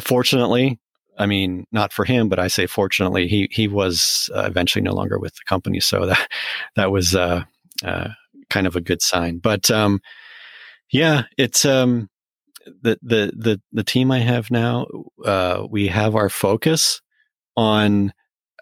fortunately, 0.00 0.80
I 1.18 1.26
mean, 1.26 1.64
not 1.70 1.92
for 1.92 2.04
him, 2.04 2.28
but 2.28 2.38
I 2.38 2.48
say 2.48 2.66
fortunately, 2.66 3.28
he, 3.28 3.48
he 3.52 3.68
was 3.68 4.28
uh, 4.34 4.42
eventually 4.42 4.82
no 4.82 4.92
longer 4.92 5.18
with 5.18 5.34
the 5.34 5.42
company. 5.48 5.80
So 5.80 6.06
that, 6.06 6.28
that 6.74 6.90
was 6.90 7.14
uh, 7.14 7.44
uh, 7.84 8.08
kind 8.50 8.66
of 8.66 8.74
a 8.74 8.80
good 8.80 9.02
sign. 9.02 9.38
But 9.38 9.70
um, 9.70 10.00
yeah, 10.90 11.24
it's, 11.36 11.64
um, 11.64 12.08
the 12.82 12.98
the 13.02 13.32
the 13.36 13.60
the 13.72 13.84
team 13.84 14.10
I 14.10 14.18
have 14.18 14.50
now, 14.50 14.86
uh, 15.24 15.66
we 15.70 15.88
have 15.88 16.16
our 16.16 16.28
focus 16.28 17.00
on 17.56 18.12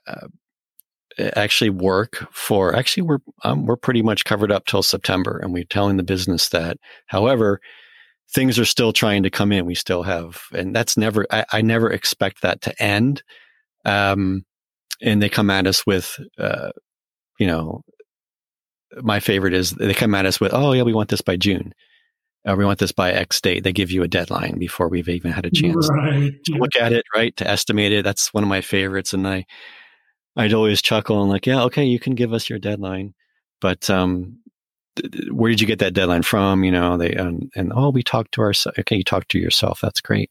uh, 0.06 0.28
actually 1.18 1.70
work 1.70 2.26
for. 2.32 2.74
Actually, 2.74 3.04
we're 3.04 3.18
um, 3.42 3.66
we're 3.66 3.76
pretty 3.76 4.02
much 4.02 4.24
covered 4.24 4.52
up 4.52 4.66
till 4.66 4.82
September, 4.82 5.38
and 5.42 5.52
we're 5.52 5.64
telling 5.64 5.96
the 5.96 6.02
business 6.02 6.50
that. 6.50 6.76
However, 7.06 7.60
things 8.34 8.58
are 8.58 8.64
still 8.64 8.92
trying 8.92 9.22
to 9.22 9.30
come 9.30 9.52
in. 9.52 9.66
We 9.66 9.74
still 9.74 10.02
have, 10.02 10.42
and 10.52 10.74
that's 10.74 10.96
never. 10.96 11.26
I, 11.30 11.44
I 11.52 11.62
never 11.62 11.90
expect 11.90 12.42
that 12.42 12.60
to 12.62 12.82
end. 12.82 13.22
Um, 13.84 14.44
and 15.02 15.22
they 15.22 15.28
come 15.28 15.50
at 15.50 15.66
us 15.66 15.86
with, 15.86 16.18
uh, 16.38 16.70
you 17.38 17.46
know, 17.46 17.82
my 19.02 19.20
favorite 19.20 19.52
is 19.52 19.72
they 19.72 19.92
come 19.92 20.14
at 20.14 20.24
us 20.24 20.40
with, 20.40 20.54
oh 20.54 20.72
yeah, 20.72 20.82
we 20.82 20.94
want 20.94 21.10
this 21.10 21.20
by 21.20 21.36
June 21.36 21.74
uh, 22.46 22.54
we 22.56 22.64
want 22.64 22.78
this 22.78 22.92
by 22.92 23.10
X 23.12 23.40
date. 23.40 23.64
They 23.64 23.72
give 23.72 23.90
you 23.90 24.02
a 24.02 24.08
deadline 24.08 24.58
before 24.58 24.88
we've 24.88 25.08
even 25.08 25.32
had 25.32 25.46
a 25.46 25.50
chance 25.50 25.88
Right. 25.90 26.32
to 26.44 26.52
look 26.54 26.76
at 26.78 26.92
it, 26.92 27.04
right? 27.14 27.34
To 27.38 27.48
estimate 27.48 27.92
it. 27.92 28.04
That's 28.04 28.32
one 28.34 28.42
of 28.44 28.48
my 28.48 28.60
favorites. 28.60 29.12
And 29.14 29.26
I, 29.26 29.46
I'd 30.36 30.52
always 30.52 30.82
chuckle 30.82 31.20
and 31.22 31.30
like, 31.30 31.46
yeah, 31.46 31.62
okay, 31.64 31.84
you 31.84 31.98
can 31.98 32.14
give 32.14 32.32
us 32.32 32.50
your 32.50 32.58
deadline, 32.58 33.14
but 33.60 33.88
um, 33.88 34.38
th- 34.96 35.30
where 35.30 35.50
did 35.50 35.60
you 35.60 35.66
get 35.66 35.78
that 35.78 35.94
deadline 35.94 36.22
from? 36.22 36.64
You 36.64 36.72
know, 36.72 36.96
they 36.98 37.14
um, 37.14 37.50
and 37.54 37.72
oh, 37.74 37.90
we 37.90 38.02
talked 38.02 38.32
to 38.32 38.42
ourselves. 38.42 38.78
Okay, 38.80 38.96
you 38.96 39.04
talked 39.04 39.30
to 39.30 39.38
yourself. 39.38 39.80
That's 39.80 40.00
great, 40.00 40.30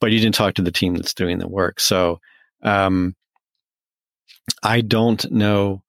but 0.00 0.12
you 0.12 0.20
didn't 0.20 0.34
talk 0.34 0.54
to 0.54 0.62
the 0.62 0.70
team 0.70 0.94
that's 0.94 1.14
doing 1.14 1.38
the 1.38 1.48
work. 1.48 1.80
So, 1.80 2.20
um, 2.62 3.16
I 4.62 4.80
don't 4.82 5.30
know. 5.32 5.82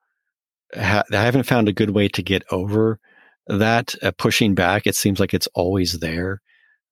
Ha- 0.74 1.04
I 1.12 1.16
haven't 1.18 1.44
found 1.44 1.68
a 1.68 1.74
good 1.74 1.92
way 1.92 2.08
to 2.10 2.24
get 2.24 2.44
over 2.52 3.00
that 3.48 3.96
uh, 4.02 4.12
pushing 4.18 4.56
back. 4.56 4.88
It 4.88 4.96
seems 4.96 5.20
like 5.20 5.34
it's 5.34 5.48
always 5.54 6.00
there. 6.00 6.42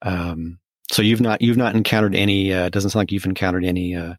Um, 0.02 0.60
so 0.92 1.02
you've 1.02 1.22
not 1.22 1.42
you've 1.42 1.58
not 1.58 1.76
encountered 1.76 2.16
any. 2.16 2.54
Uh, 2.54 2.70
doesn't 2.70 2.92
sound 2.92 3.02
like 3.02 3.12
you've 3.12 3.26
encountered 3.26 3.66
any 3.66 3.96
uh, 3.96 4.16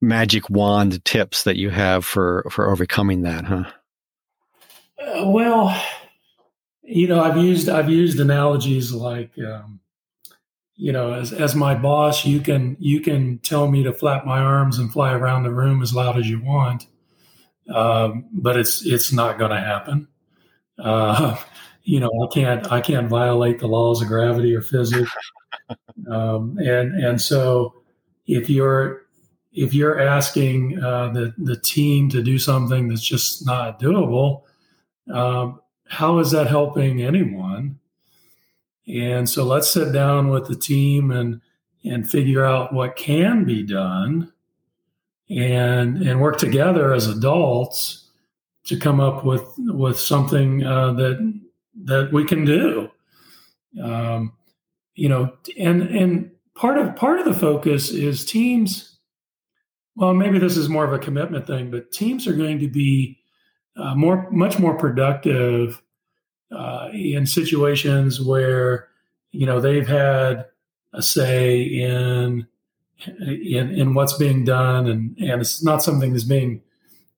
magic 0.00 0.48
wand 0.48 1.04
tips 1.04 1.44
that 1.44 1.56
you 1.56 1.70
have 1.70 2.04
for 2.04 2.46
for 2.50 2.70
overcoming 2.70 3.22
that, 3.22 3.44
huh? 3.44 3.64
Uh, 5.00 5.28
well, 5.28 5.80
you 6.82 7.06
know, 7.08 7.20
I've 7.22 7.36
used 7.36 7.68
I've 7.68 7.90
used 7.90 8.20
analogies 8.20 8.92
like, 8.92 9.32
um, 9.38 9.80
you 10.76 10.92
know, 10.92 11.12
as 11.12 11.32
as 11.32 11.54
my 11.54 11.74
boss, 11.74 12.24
you 12.24 12.40
can 12.40 12.76
you 12.78 13.00
can 13.00 13.38
tell 13.38 13.68
me 13.68 13.82
to 13.82 13.92
flap 13.92 14.24
my 14.24 14.38
arms 14.38 14.78
and 14.78 14.92
fly 14.92 15.12
around 15.12 15.42
the 15.42 15.52
room 15.52 15.82
as 15.82 15.94
loud 15.94 16.18
as 16.18 16.28
you 16.28 16.40
want, 16.42 16.86
um, 17.74 18.26
but 18.32 18.56
it's 18.56 18.86
it's 18.86 19.12
not 19.12 19.38
going 19.38 19.50
to 19.50 19.60
happen. 19.60 20.08
Uh, 20.78 21.36
you 21.82 22.00
know, 22.00 22.10
I 22.22 22.32
can't 22.32 22.70
I 22.72 22.80
can't 22.80 23.08
violate 23.08 23.58
the 23.58 23.66
laws 23.66 24.02
of 24.02 24.08
gravity 24.08 24.54
or 24.54 24.62
physics, 24.62 25.10
um, 26.10 26.58
and 26.58 26.94
and 27.02 27.20
so 27.20 27.74
if 28.26 28.50
you're 28.50 29.06
if 29.52 29.72
you're 29.72 29.98
asking 29.98 30.82
uh, 30.82 31.08
the 31.12 31.34
the 31.38 31.56
team 31.56 32.10
to 32.10 32.22
do 32.22 32.38
something 32.38 32.88
that's 32.88 33.02
just 33.02 33.46
not 33.46 33.80
doable, 33.80 34.42
um, 35.12 35.60
how 35.88 36.18
is 36.18 36.30
that 36.32 36.46
helping 36.46 37.02
anyone? 37.02 37.78
And 38.86 39.28
so 39.28 39.44
let's 39.44 39.70
sit 39.70 39.92
down 39.92 40.28
with 40.28 40.46
the 40.46 40.56
team 40.56 41.10
and 41.10 41.40
and 41.84 42.08
figure 42.08 42.44
out 42.44 42.72
what 42.72 42.96
can 42.96 43.44
be 43.44 43.62
done 43.62 44.32
and 45.30 45.98
and 46.02 46.20
work 46.20 46.38
together 46.38 46.92
as 46.92 47.06
adults 47.06 48.07
to 48.68 48.76
come 48.76 49.00
up 49.00 49.24
with 49.24 49.42
with 49.58 49.98
something 49.98 50.62
uh, 50.62 50.92
that 50.92 51.40
that 51.84 52.12
we 52.12 52.24
can 52.24 52.44
do. 52.44 52.90
Um, 53.82 54.34
you 54.94 55.08
know, 55.08 55.32
and 55.58 55.82
and 55.82 56.30
part 56.54 56.78
of 56.78 56.94
part 56.94 57.18
of 57.18 57.24
the 57.24 57.34
focus 57.34 57.90
is 57.90 58.24
teams. 58.24 58.98
Well, 59.96 60.14
maybe 60.14 60.38
this 60.38 60.56
is 60.56 60.68
more 60.68 60.84
of 60.84 60.92
a 60.92 60.98
commitment 60.98 61.46
thing, 61.46 61.70
but 61.70 61.90
teams 61.90 62.26
are 62.26 62.36
going 62.36 62.60
to 62.60 62.68
be 62.68 63.18
uh, 63.76 63.94
more 63.94 64.30
much 64.30 64.58
more 64.58 64.76
productive 64.76 65.82
uh, 66.54 66.88
in 66.92 67.26
situations 67.26 68.20
where 68.20 68.88
you 69.32 69.46
know 69.46 69.60
they've 69.60 69.88
had 69.88 70.44
a 70.92 71.02
say 71.02 71.62
in 71.62 72.46
in 73.06 73.70
in 73.70 73.94
what's 73.94 74.18
being 74.18 74.44
done, 74.44 74.88
and 74.88 75.16
and 75.18 75.40
it's 75.40 75.64
not 75.64 75.82
something 75.82 76.12
that's 76.12 76.24
being 76.24 76.60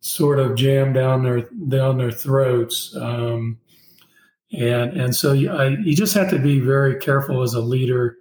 sort 0.01 0.39
of 0.39 0.55
jammed 0.57 0.95
down 0.95 1.23
their 1.23 1.43
down 1.69 1.99
their 1.99 2.13
throats. 2.13 2.95
Um, 2.97 3.59
and 4.53 4.93
and 5.01 5.15
so 5.15 5.33
you, 5.33 5.51
I, 5.51 5.69
you 5.69 5.95
just 5.95 6.15
have 6.15 6.31
to 6.31 6.39
be 6.39 6.59
very 6.61 6.97
careful 6.97 7.43
as 7.43 7.55
a 7.55 7.61
leader 7.61 8.17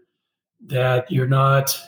that 0.68 1.12
you're 1.12 1.28
not 1.28 1.80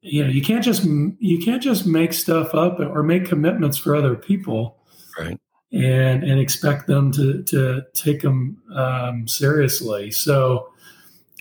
you 0.00 0.22
know 0.22 0.30
you 0.30 0.40
can't 0.40 0.64
just 0.64 0.84
you 0.84 1.44
can't 1.44 1.62
just 1.62 1.86
make 1.86 2.12
stuff 2.12 2.54
up 2.54 2.78
or 2.78 3.02
make 3.02 3.26
commitments 3.26 3.76
for 3.76 3.94
other 3.94 4.14
people 4.14 4.78
right 5.18 5.38
and 5.72 6.22
and 6.22 6.40
expect 6.40 6.86
them 6.86 7.10
to 7.12 7.42
to 7.42 7.82
take 7.92 8.22
them 8.22 8.62
um, 8.72 9.26
seriously 9.26 10.10
so 10.10 10.70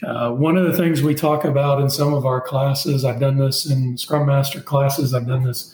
uh, 0.04 0.30
one 0.30 0.58
of 0.58 0.66
the 0.66 0.76
things 0.76 1.02
we 1.02 1.16
talk 1.16 1.46
about 1.46 1.80
in 1.80 1.90
some 1.90 2.14
of 2.14 2.26
our 2.26 2.42
classes, 2.42 3.06
I've 3.06 3.20
done 3.20 3.38
this 3.38 3.66
in 3.66 3.98
Scrum 3.98 4.28
Master 4.28 4.60
classes, 4.60 5.14
I've 5.14 5.28
done 5.28 5.44
this 5.44 5.74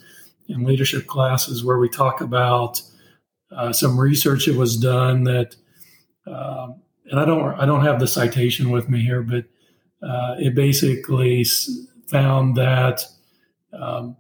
in 0.52 0.64
leadership 0.64 1.08
classes 1.08 1.64
where 1.64 1.78
we 1.78 1.90
talk 1.90 2.22
about 2.22 2.82
uh, 3.56 3.74
some 3.74 4.00
research 4.00 4.46
that 4.46 4.56
was 4.56 4.78
done 4.78 5.24
that, 5.26 5.56
um, 6.28 6.82
and 7.06 7.20
I 7.20 7.26
don't 7.26 7.60
I 7.60 7.66
don't 7.66 7.84
have 7.84 8.00
the 8.00 8.08
citation 8.08 8.72
with 8.72 8.90
me 8.90 9.02
here, 9.02 9.24
but 9.24 9.46
uh, 10.08 10.36
it 10.40 10.56
basically 10.56 11.44
found 12.08 12.56
that 12.56 13.06
um, 13.74 14.16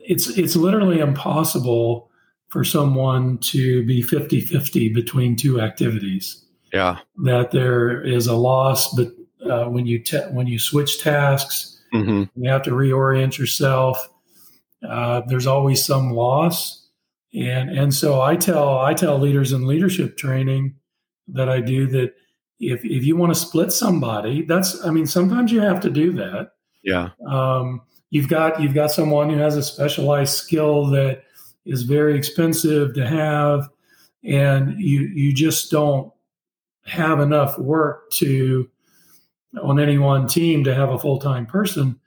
it's 0.00 0.28
it's 0.36 0.56
literally 0.56 1.00
impossible 1.00 2.10
for 2.48 2.64
someone 2.64 3.36
to 3.36 3.84
be 3.84 4.02
50-50 4.02 4.94
between 4.94 5.36
two 5.36 5.60
activities. 5.60 6.42
Yeah. 6.72 6.98
That 7.24 7.50
there 7.50 8.02
is 8.02 8.26
a 8.26 8.36
loss 8.36 8.94
but 8.94 9.08
uh, 9.48 9.66
when 9.66 9.86
you 9.86 9.98
te- 9.98 10.30
when 10.30 10.46
you 10.46 10.58
switch 10.58 11.00
tasks, 11.00 11.80
mm-hmm. 11.92 12.24
you 12.40 12.50
have 12.50 12.62
to 12.62 12.70
reorient 12.70 13.38
yourself. 13.38 14.08
Uh, 14.86 15.22
there's 15.26 15.46
always 15.46 15.84
some 15.84 16.10
loss, 16.10 16.88
and 17.34 17.70
and 17.70 17.92
so 17.92 18.20
I 18.20 18.36
tell 18.36 18.78
I 18.78 18.94
tell 18.94 19.18
leaders 19.18 19.52
in 19.52 19.66
leadership 19.66 20.16
training 20.16 20.76
that 21.28 21.48
I 21.48 21.60
do 21.60 21.86
that 21.88 22.14
if 22.60 22.84
if 22.84 23.04
you 23.04 23.16
want 23.16 23.32
to 23.32 23.38
split 23.38 23.72
somebody, 23.72 24.42
that's 24.42 24.84
I 24.84 24.90
mean 24.90 25.06
sometimes 25.06 25.52
you 25.52 25.60
have 25.60 25.80
to 25.80 25.90
do 25.90 26.12
that. 26.12 26.52
Yeah. 26.82 27.10
Um, 27.26 27.82
you've 28.10 28.28
got 28.28 28.60
you've 28.60 28.74
got 28.74 28.90
someone 28.90 29.30
who 29.30 29.36
has 29.38 29.56
a 29.56 29.62
specialized 29.62 30.34
skill 30.34 30.86
that 30.86 31.22
is 31.64 31.82
very 31.82 32.16
expensive 32.16 32.94
to 32.94 33.06
have, 33.06 33.68
and 34.24 34.80
you 34.80 35.00
you 35.00 35.32
just 35.32 35.70
don't 35.70 36.12
have 36.84 37.20
enough 37.20 37.58
work 37.58 38.10
to 38.10 38.68
on 39.62 39.78
any 39.78 39.98
one 39.98 40.26
team 40.26 40.64
to 40.64 40.74
have 40.74 40.90
a 40.90 40.98
full 40.98 41.18
time 41.18 41.46
person, 41.46 41.98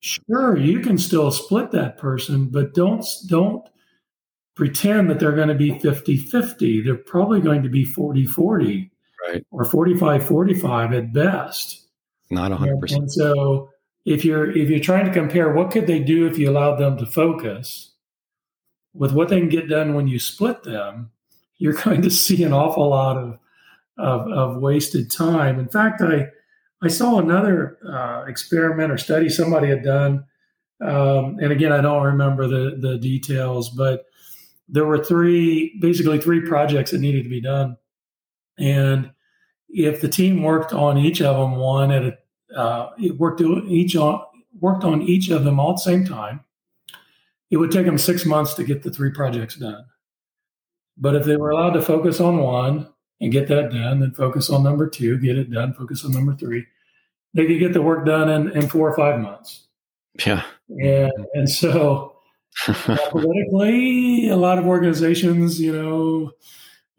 sure 0.00 0.56
you 0.56 0.80
can 0.80 0.98
still 0.98 1.30
split 1.30 1.70
that 1.72 1.98
person, 1.98 2.46
but 2.46 2.74
don't 2.74 3.04
don't 3.28 3.68
pretend 4.56 5.08
that 5.08 5.18
they're 5.18 5.36
going 5.36 5.48
to 5.48 5.54
be 5.54 5.70
50-50. 5.70 6.84
They're 6.84 6.94
probably 6.96 7.40
going 7.40 7.62
to 7.62 7.70
be 7.70 7.86
40-40 7.86 8.90
right. 9.26 9.46
or 9.50 9.64
45-45 9.64 10.98
at 10.98 11.12
best. 11.14 11.86
Not 12.30 12.50
100%. 12.50 12.94
And 12.94 13.10
so 13.10 13.70
if 14.04 14.24
you're 14.24 14.50
if 14.50 14.68
you're 14.68 14.80
trying 14.80 15.06
to 15.06 15.12
compare 15.12 15.52
what 15.52 15.70
could 15.70 15.86
they 15.86 16.00
do 16.00 16.26
if 16.26 16.38
you 16.38 16.50
allowed 16.50 16.76
them 16.76 16.96
to 16.98 17.06
focus 17.06 17.94
with 18.92 19.12
what 19.12 19.28
they 19.28 19.38
can 19.38 19.48
get 19.48 19.68
done 19.68 19.94
when 19.94 20.08
you 20.08 20.18
split 20.18 20.62
them, 20.62 21.10
you're 21.58 21.72
going 21.84 22.02
to 22.02 22.10
see 22.10 22.42
an 22.42 22.52
awful 22.52 22.88
lot 22.88 23.16
of 23.16 23.38
of, 23.98 24.28
of 24.28 24.56
wasted 24.56 25.10
time. 25.10 25.58
In 25.58 25.68
fact, 25.68 26.00
I 26.00 26.28
I 26.82 26.88
saw 26.88 27.18
another 27.18 27.78
uh, 27.86 28.24
experiment 28.26 28.90
or 28.90 28.98
study 28.98 29.28
somebody 29.28 29.68
had 29.68 29.84
done, 29.84 30.24
um, 30.80 31.38
and 31.40 31.52
again, 31.52 31.72
I 31.72 31.80
don't 31.80 32.02
remember 32.02 32.46
the 32.46 32.76
the 32.80 32.98
details, 32.98 33.70
but 33.70 34.06
there 34.68 34.86
were 34.86 35.04
three, 35.04 35.76
basically 35.80 36.20
three 36.20 36.40
projects 36.46 36.92
that 36.92 37.00
needed 37.00 37.24
to 37.24 37.30
be 37.30 37.40
done, 37.40 37.76
and 38.58 39.10
if 39.68 40.00
the 40.00 40.08
team 40.08 40.42
worked 40.42 40.72
on 40.72 40.98
each 40.98 41.20
of 41.20 41.36
them, 41.36 41.56
one 41.56 41.90
at 41.90 42.02
a, 42.04 42.58
uh, 42.58 42.90
it 42.98 43.16
worked 43.18 43.40
each 43.40 43.94
on 43.96 44.22
worked 44.58 44.84
on 44.84 45.02
each 45.02 45.30
of 45.30 45.44
them 45.44 45.60
all 45.60 45.70
at 45.70 45.76
the 45.76 45.82
same 45.82 46.04
time, 46.04 46.40
it 47.50 47.56
would 47.56 47.70
take 47.70 47.86
them 47.86 47.98
six 47.98 48.24
months 48.26 48.54
to 48.54 48.64
get 48.64 48.82
the 48.82 48.90
three 48.90 49.10
projects 49.10 49.56
done. 49.56 49.84
But 50.96 51.14
if 51.14 51.24
they 51.24 51.36
were 51.36 51.50
allowed 51.50 51.74
to 51.74 51.82
focus 51.82 52.20
on 52.20 52.38
one, 52.38 52.88
and 53.20 53.32
get 53.32 53.48
that 53.48 53.70
done, 53.70 54.00
then 54.00 54.12
focus 54.12 54.50
on 54.50 54.62
number 54.62 54.88
two, 54.88 55.18
get 55.18 55.36
it 55.36 55.50
done, 55.50 55.74
focus 55.74 56.04
on 56.04 56.12
number 56.12 56.34
three. 56.34 56.66
They 57.34 57.46
could 57.46 57.58
get 57.58 57.72
the 57.72 57.82
work 57.82 58.06
done 58.06 58.28
in, 58.28 58.50
in 58.56 58.68
four 58.68 58.90
or 58.90 58.96
five 58.96 59.20
months. 59.20 59.66
Yeah. 60.26 60.42
And, 60.68 61.12
and 61.34 61.48
so 61.48 62.16
politically, 62.64 64.28
a 64.28 64.36
lot 64.36 64.58
of 64.58 64.66
organizations, 64.66 65.60
you 65.60 65.72
know, 65.72 66.32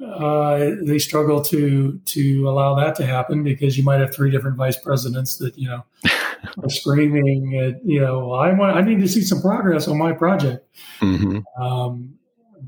uh, 0.06 0.72
they 0.82 0.98
struggle 0.98 1.42
to 1.44 2.00
to 2.06 2.50
allow 2.50 2.74
that 2.76 2.96
to 2.96 3.06
happen 3.06 3.44
because 3.44 3.78
you 3.78 3.84
might 3.84 4.00
have 4.00 4.14
three 4.14 4.32
different 4.32 4.58
vice 4.58 4.78
presidents 4.78 5.38
that 5.38 5.56
you 5.58 5.68
know 5.68 5.84
are 6.64 6.70
screaming 6.70 7.56
at 7.60 7.86
you 7.86 8.00
know 8.00 8.32
I 8.32 8.52
want 8.54 8.76
I 8.76 8.82
need 8.82 9.00
to 9.02 9.08
see 9.08 9.22
some 9.22 9.42
progress 9.42 9.88
on 9.88 10.00
my 10.00 10.12
project. 10.12 10.68
Mm-hmm. 11.02 11.62
Um, 11.62 12.16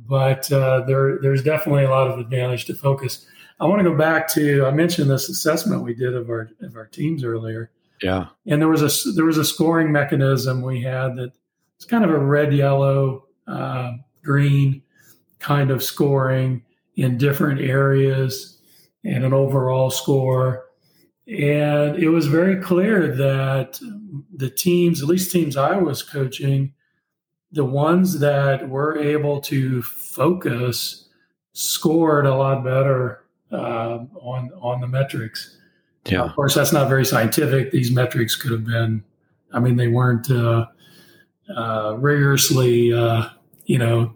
but 0.07 0.51
uh, 0.51 0.81
there 0.81 1.17
there's 1.21 1.43
definitely 1.43 1.85
a 1.85 1.89
lot 1.89 2.07
of 2.07 2.19
advantage 2.19 2.65
to 2.65 2.75
focus. 2.75 3.25
I 3.63 3.65
want 3.65 3.79
to 3.81 3.89
go 3.89 3.95
back 3.95 4.27
to 4.33 4.65
I 4.65 4.71
mentioned 4.71 5.09
this 5.09 5.29
assessment 5.29 5.83
we 5.83 5.93
did 5.93 6.13
of 6.15 6.29
our 6.29 6.49
of 6.59 6.75
our 6.75 6.87
teams 6.87 7.23
earlier. 7.23 7.71
Yeah. 8.01 8.25
And 8.45 8.61
there 8.61 8.67
was 8.67 8.81
a 8.81 9.11
there 9.13 9.23
was 9.23 9.37
a 9.37 9.45
scoring 9.45 9.89
mechanism 9.89 10.61
we 10.61 10.81
had 10.81 11.15
that 11.15 11.31
it's 11.77 11.85
kind 11.85 12.03
of 12.03 12.09
a 12.09 12.19
red, 12.19 12.53
yellow, 12.53 13.23
uh, 13.47 13.93
green 14.21 14.81
kind 15.39 15.71
of 15.71 15.81
scoring 15.81 16.61
in 16.97 17.17
different 17.17 17.61
areas 17.61 18.59
and 19.05 19.23
an 19.23 19.33
overall 19.33 19.89
score. 19.89 20.65
And 21.25 21.95
it 21.95 22.09
was 22.09 22.27
very 22.27 22.61
clear 22.61 23.15
that 23.15 23.79
the 24.35 24.49
teams, 24.49 25.01
at 25.01 25.07
least 25.07 25.31
teams 25.31 25.55
I 25.55 25.77
was 25.77 26.03
coaching, 26.03 26.73
the 27.53 27.63
ones 27.63 28.19
that 28.19 28.67
were 28.67 28.97
able 28.97 29.39
to 29.43 29.81
focus 29.83 31.07
scored 31.53 32.25
a 32.25 32.35
lot 32.35 32.65
better 32.65 33.22
uh, 33.53 34.05
on 34.21 34.51
on 34.59 34.81
the 34.81 34.87
metrics. 34.87 35.57
Yeah. 36.05 36.23
Of 36.23 36.35
course, 36.35 36.55
that's 36.55 36.73
not 36.73 36.89
very 36.89 37.05
scientific. 37.05 37.71
These 37.71 37.91
metrics 37.91 38.35
could 38.35 38.51
have 38.51 38.65
been, 38.65 39.03
I 39.53 39.59
mean, 39.59 39.77
they 39.77 39.87
weren't 39.87 40.29
uh, 40.29 40.65
uh, 41.55 41.95
rigorously, 41.97 42.91
uh, 42.91 43.29
you 43.65 43.77
know, 43.77 44.13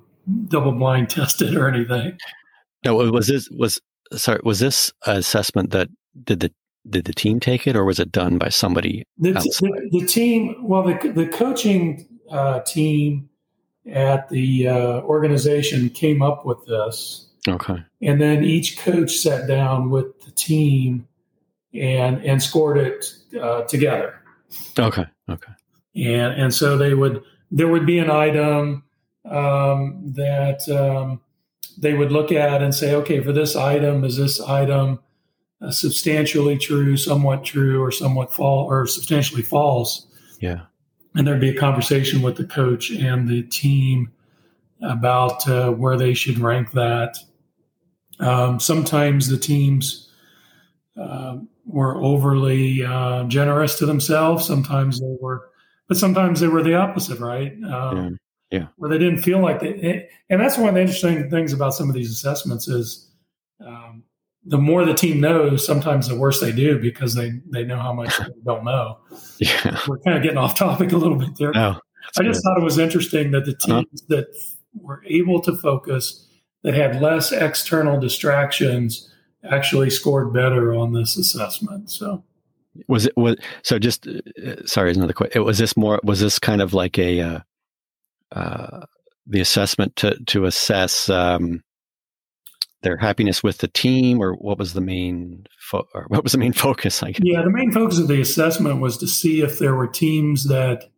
double 0.47 0.73
blind 0.73 1.09
tested 1.11 1.55
or 1.55 1.69
anything. 1.69 2.17
No, 2.83 2.95
was 2.95 3.27
this 3.27 3.49
was 3.51 3.79
sorry 4.13 4.39
was 4.43 4.59
this 4.59 4.91
assessment 5.05 5.71
that 5.71 5.89
did 6.23 6.39
the 6.39 6.51
did 6.89 7.05
the 7.05 7.13
team 7.13 7.39
take 7.39 7.67
it 7.67 7.75
or 7.75 7.83
was 7.83 7.99
it 7.99 8.11
done 8.11 8.37
by 8.37 8.47
somebody 8.47 9.03
the, 9.17 9.33
the, 9.33 9.89
the, 9.99 10.05
team 10.05 10.55
well 10.65 10.83
the, 10.83 11.11
the 11.13 11.27
coaching 11.27 12.07
uh, 12.31 12.61
team 12.61 13.29
at 13.91 14.29
the 14.29 14.67
uh, 14.67 15.01
organization 15.01 15.89
came 15.89 16.21
up 16.21 16.45
with 16.45 16.65
this 16.65 17.26
Okay. 17.47 17.83
And 18.01 18.21
then 18.21 18.43
each 18.43 18.77
coach 18.77 19.15
sat 19.15 19.47
down 19.47 19.89
with 19.89 20.21
the 20.25 20.31
team 20.31 21.07
and 21.73 22.23
and 22.23 22.41
scored 22.41 22.77
it 22.77 23.05
uh, 23.39 23.63
together. 23.63 24.21
Okay. 24.77 25.05
Okay. 25.29 25.51
And 25.95 26.33
and 26.33 26.53
so 26.53 26.77
they 26.77 26.93
would 26.93 27.23
there 27.51 27.67
would 27.67 27.85
be 27.85 27.99
an 27.99 28.09
item 28.09 28.83
um, 29.29 30.01
that 30.15 30.67
um, 30.69 31.21
they 31.77 31.93
would 31.93 32.11
look 32.11 32.31
at 32.31 32.61
and 32.61 32.73
say, 32.73 32.95
okay, 32.95 33.21
for 33.21 33.31
this 33.31 33.55
item, 33.55 34.03
is 34.03 34.17
this 34.17 34.39
item 34.41 34.99
uh, 35.61 35.71
substantially 35.71 36.57
true, 36.57 36.97
somewhat 36.97 37.43
true, 37.43 37.81
or 37.81 37.91
somewhat 37.91 38.33
false, 38.33 38.69
or 38.69 38.87
substantially 38.87 39.41
false? 39.41 40.07
Yeah. 40.39 40.61
And 41.15 41.25
there'd 41.25 41.41
be 41.41 41.49
a 41.49 41.59
conversation 41.59 42.21
with 42.21 42.37
the 42.37 42.45
coach 42.45 42.91
and 42.91 43.27
the 43.27 43.43
team 43.43 44.11
about 44.81 45.47
uh, 45.47 45.71
where 45.71 45.97
they 45.97 46.13
should 46.13 46.39
rank 46.39 46.71
that 46.73 47.17
Um, 48.19 48.59
sometimes 48.59 49.27
the 49.27 49.37
teams 49.37 50.09
uh, 50.99 51.37
were 51.65 52.01
overly 52.01 52.83
uh, 52.83 53.25
generous 53.25 53.77
to 53.79 53.85
themselves. 53.85 54.45
Sometimes 54.45 54.99
they 54.99 55.15
were, 55.21 55.49
but 55.87 55.97
sometimes 55.97 56.39
they 56.39 56.47
were 56.47 56.63
the 56.63 56.75
opposite, 56.75 57.19
right? 57.19 57.53
Um, 57.63 58.17
yeah. 58.51 58.59
yeah. 58.59 58.67
Where 58.77 58.89
they 58.89 58.97
didn't 58.97 59.21
feel 59.21 59.39
like 59.39 59.59
they, 59.59 60.09
and 60.29 60.41
that's 60.41 60.57
one 60.57 60.69
of 60.69 60.75
the 60.75 60.81
interesting 60.81 61.29
things 61.29 61.53
about 61.53 61.73
some 61.73 61.89
of 61.89 61.95
these 61.95 62.11
assessments 62.11 62.67
is 62.67 63.11
um, 63.65 64.03
the 64.47 64.57
more 64.57 64.85
the 64.85 64.93
team 64.93 65.19
knows, 65.19 65.65
sometimes 65.65 66.07
the 66.07 66.15
worse 66.15 66.39
they 66.39 66.51
do 66.51 66.79
because 66.79 67.13
they 67.13 67.33
they 67.51 67.63
know 67.63 67.77
how 67.77 67.93
much 67.93 68.17
they 68.17 68.25
don't 68.45 68.63
know. 68.63 68.99
Yeah, 69.39 69.79
we're 69.87 69.99
kind 69.99 70.17
of 70.17 70.23
getting 70.23 70.39
off 70.39 70.55
topic 70.55 70.91
a 70.93 70.97
little 70.97 71.17
bit 71.17 71.35
there. 71.37 71.51
No, 71.51 71.79
I 72.17 72.23
just 72.23 72.41
good. 72.41 72.41
thought 72.41 72.57
it 72.57 72.63
was 72.63 72.79
interesting 72.79 73.29
that 73.31 73.45
the 73.45 73.51
uh-huh. 73.51 73.83
teams 73.83 74.01
uh-huh. 74.01 74.15
that 74.15 74.27
were 74.81 75.03
able 75.05 75.41
to 75.41 75.55
focus, 75.55 76.26
that 76.63 76.73
had 76.73 77.01
less 77.01 77.31
external 77.31 77.99
distractions, 77.99 79.09
actually 79.43 79.89
scored 79.89 80.33
better 80.33 80.73
on 80.75 80.93
this 80.93 81.17
assessment. 81.17 81.89
So. 81.89 82.23
Was 82.87 83.07
it 83.07 83.17
was 83.17 83.37
so? 83.63 83.79
Just 83.79 84.07
uh, 84.07 84.65
sorry, 84.65 84.91
another 84.91 85.13
question. 85.13 85.43
Was 85.43 85.57
this 85.57 85.75
more? 85.75 85.99
Was 86.03 86.19
this 86.19 86.37
kind 86.37 86.61
of 86.61 86.75
like 86.75 86.99
a 86.99 87.21
uh, 87.21 87.39
uh, 88.31 88.85
the 89.25 89.39
assessment 89.39 89.95
to 89.95 90.15
to 90.25 90.45
assess 90.45 91.09
um, 91.09 91.63
their 92.83 92.97
happiness 92.97 93.41
with 93.41 93.57
the 93.59 93.67
team, 93.67 94.21
or 94.21 94.33
what 94.33 94.59
was 94.59 94.73
the 94.73 94.81
main 94.81 95.45
fo- 95.59 95.87
or 95.93 96.05
what 96.09 96.23
was 96.23 96.33
the 96.33 96.37
main 96.37 96.53
focus? 96.67 97.01
I 97.01 97.11
guess? 97.11 97.21
Yeah, 97.23 97.41
the 97.41 97.49
main 97.49 97.71
focus 97.71 97.97
of 97.97 98.07
the 98.07 98.21
assessment 98.21 98.79
was 98.79 98.97
to 98.97 99.07
see 99.07 99.41
if 99.41 99.59
there 99.59 99.75
were 99.75 99.87
teams 99.87 100.45
that 100.45 100.91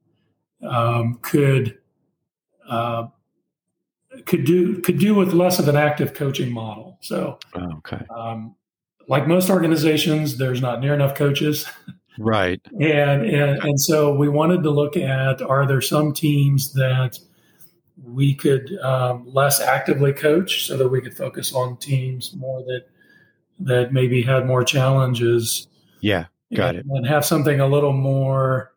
um, 0.67 1.17
could 1.21 1.77
uh, 2.69 3.07
could 4.25 4.45
do 4.45 4.81
could 4.81 4.99
do 4.99 5.15
with 5.15 5.33
less 5.33 5.59
of 5.59 5.67
an 5.67 5.75
active 5.75 6.13
coaching 6.13 6.51
model. 6.51 6.97
So, 7.01 7.39
oh, 7.55 7.77
okay. 7.77 8.01
Um, 8.15 8.55
like 9.07 9.27
most 9.27 9.49
organizations, 9.49 10.37
there's 10.37 10.61
not 10.61 10.81
near 10.81 10.93
enough 10.93 11.15
coaches. 11.15 11.65
Right. 12.17 12.61
and 12.79 13.25
and, 13.25 13.63
and 13.63 13.79
so 13.79 14.13
we 14.13 14.29
wanted 14.29 14.63
to 14.63 14.69
look 14.69 14.97
at 14.97 15.41
are 15.41 15.65
there 15.65 15.81
some 15.81 16.13
teams 16.13 16.73
that 16.73 17.19
we 18.03 18.33
could 18.33 18.77
um, 18.79 19.25
less 19.27 19.59
actively 19.59 20.13
coach 20.13 20.67
so 20.67 20.77
that 20.77 20.89
we 20.89 21.01
could 21.01 21.15
focus 21.15 21.53
on 21.53 21.77
teams 21.77 22.33
more 22.35 22.61
that 22.63 22.85
that 23.59 23.91
maybe 23.91 24.21
had 24.21 24.45
more 24.45 24.63
challenges. 24.63 25.67
Yeah, 26.01 26.25
got 26.53 26.75
and, 26.75 26.79
it. 26.79 26.85
And 26.89 27.07
have 27.07 27.25
something 27.25 27.59
a 27.59 27.67
little 27.67 27.93
more 27.93 28.73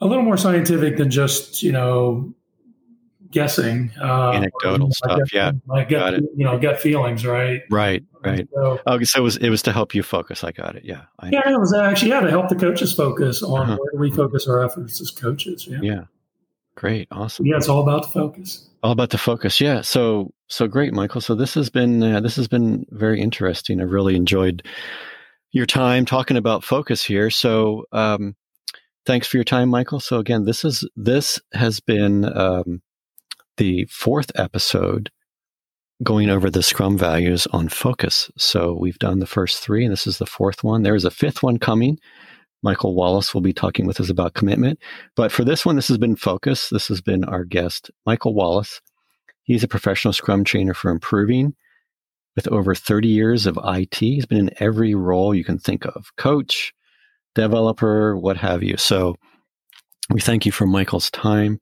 a 0.00 0.06
little 0.06 0.24
more 0.24 0.36
scientific 0.36 0.96
than 0.96 1.10
just 1.10 1.62
you 1.62 1.72
know 1.72 2.34
guessing 3.32 3.90
uh, 4.00 4.30
anecdotal 4.32 4.88
or, 4.88 4.92
stuff. 4.92 5.18
Get, 5.30 5.32
yeah, 5.32 5.52
I 5.70 5.84
got 5.84 6.14
it. 6.14 6.24
you 6.36 6.44
know 6.44 6.58
get 6.58 6.80
feelings 6.80 7.26
right. 7.26 7.62
Right, 7.70 8.04
right. 8.24 8.48
So, 8.54 8.80
okay, 8.86 9.04
so 9.04 9.20
it 9.20 9.22
was 9.22 9.36
it 9.38 9.50
was 9.50 9.62
to 9.62 9.72
help 9.72 9.94
you 9.94 10.02
focus. 10.02 10.44
I 10.44 10.52
got 10.52 10.76
it. 10.76 10.84
Yeah, 10.84 11.02
I 11.18 11.30
yeah. 11.30 11.50
It 11.50 11.58
was 11.58 11.74
actually 11.74 12.10
yeah 12.10 12.20
to 12.20 12.30
help 12.30 12.48
the 12.48 12.56
coaches 12.56 12.92
focus 12.92 13.42
on 13.42 13.62
uh-huh. 13.62 13.78
where 13.92 14.00
we 14.00 14.10
focus 14.12 14.46
our 14.46 14.64
efforts 14.64 15.00
as 15.00 15.10
coaches. 15.10 15.66
Yeah. 15.66 15.78
Yeah. 15.82 16.04
Great, 16.74 17.08
awesome. 17.10 17.44
Yeah, 17.44 17.56
it's 17.56 17.68
all 17.68 17.82
about 17.82 18.04
the 18.04 18.08
focus. 18.08 18.68
All 18.82 18.92
about 18.92 19.10
the 19.10 19.18
focus. 19.18 19.60
Yeah. 19.60 19.82
So 19.82 20.32
so 20.48 20.66
great, 20.66 20.92
Michael. 20.92 21.20
So 21.20 21.34
this 21.34 21.54
has 21.54 21.68
been 21.68 22.02
uh, 22.02 22.20
this 22.20 22.36
has 22.36 22.48
been 22.48 22.86
very 22.90 23.20
interesting. 23.20 23.80
I've 23.80 23.90
really 23.90 24.16
enjoyed 24.16 24.66
your 25.50 25.66
time 25.66 26.06
talking 26.06 26.36
about 26.36 26.64
focus 26.64 27.04
here. 27.04 27.28
So 27.28 27.84
um, 27.92 28.34
thanks 29.04 29.26
for 29.26 29.36
your 29.36 29.44
time, 29.44 29.68
Michael. 29.68 30.00
So 30.00 30.18
again, 30.18 30.44
this 30.44 30.64
is 30.64 30.88
this 30.96 31.40
has 31.52 31.80
been 31.80 32.24
um, 32.24 32.82
the 33.56 33.86
fourth 33.90 34.30
episode 34.34 35.10
going 36.02 36.30
over 36.30 36.50
the 36.50 36.62
Scrum 36.62 36.98
values 36.98 37.46
on 37.48 37.68
focus. 37.68 38.30
So 38.36 38.76
we've 38.78 38.98
done 38.98 39.20
the 39.20 39.26
first 39.26 39.62
three, 39.62 39.84
and 39.84 39.92
this 39.92 40.06
is 40.06 40.18
the 40.18 40.26
fourth 40.26 40.64
one. 40.64 40.82
There 40.82 40.94
is 40.94 41.04
a 41.04 41.10
fifth 41.10 41.42
one 41.42 41.58
coming. 41.58 41.98
Michael 42.62 42.94
Wallace 42.94 43.34
will 43.34 43.40
be 43.40 43.52
talking 43.52 43.86
with 43.86 44.00
us 44.00 44.08
about 44.08 44.34
commitment. 44.34 44.78
But 45.16 45.32
for 45.32 45.44
this 45.44 45.66
one, 45.66 45.76
this 45.76 45.88
has 45.88 45.98
been 45.98 46.16
focus. 46.16 46.70
This 46.70 46.88
has 46.88 47.00
been 47.00 47.24
our 47.24 47.44
guest, 47.44 47.90
Michael 48.06 48.34
Wallace. 48.34 48.80
He's 49.42 49.64
a 49.64 49.68
professional 49.68 50.12
Scrum 50.12 50.44
trainer 50.44 50.74
for 50.74 50.90
improving 50.90 51.54
with 52.36 52.48
over 52.48 52.74
30 52.74 53.08
years 53.08 53.46
of 53.46 53.58
IT. 53.62 53.94
He's 53.96 54.26
been 54.26 54.38
in 54.38 54.50
every 54.60 54.94
role 54.94 55.34
you 55.34 55.44
can 55.44 55.58
think 55.58 55.84
of 55.84 56.14
coach, 56.16 56.72
developer, 57.34 58.16
what 58.16 58.36
have 58.36 58.62
you. 58.62 58.76
So 58.76 59.16
we 60.10 60.20
thank 60.20 60.46
you 60.46 60.52
for 60.52 60.66
Michael's 60.66 61.10
time. 61.10 61.60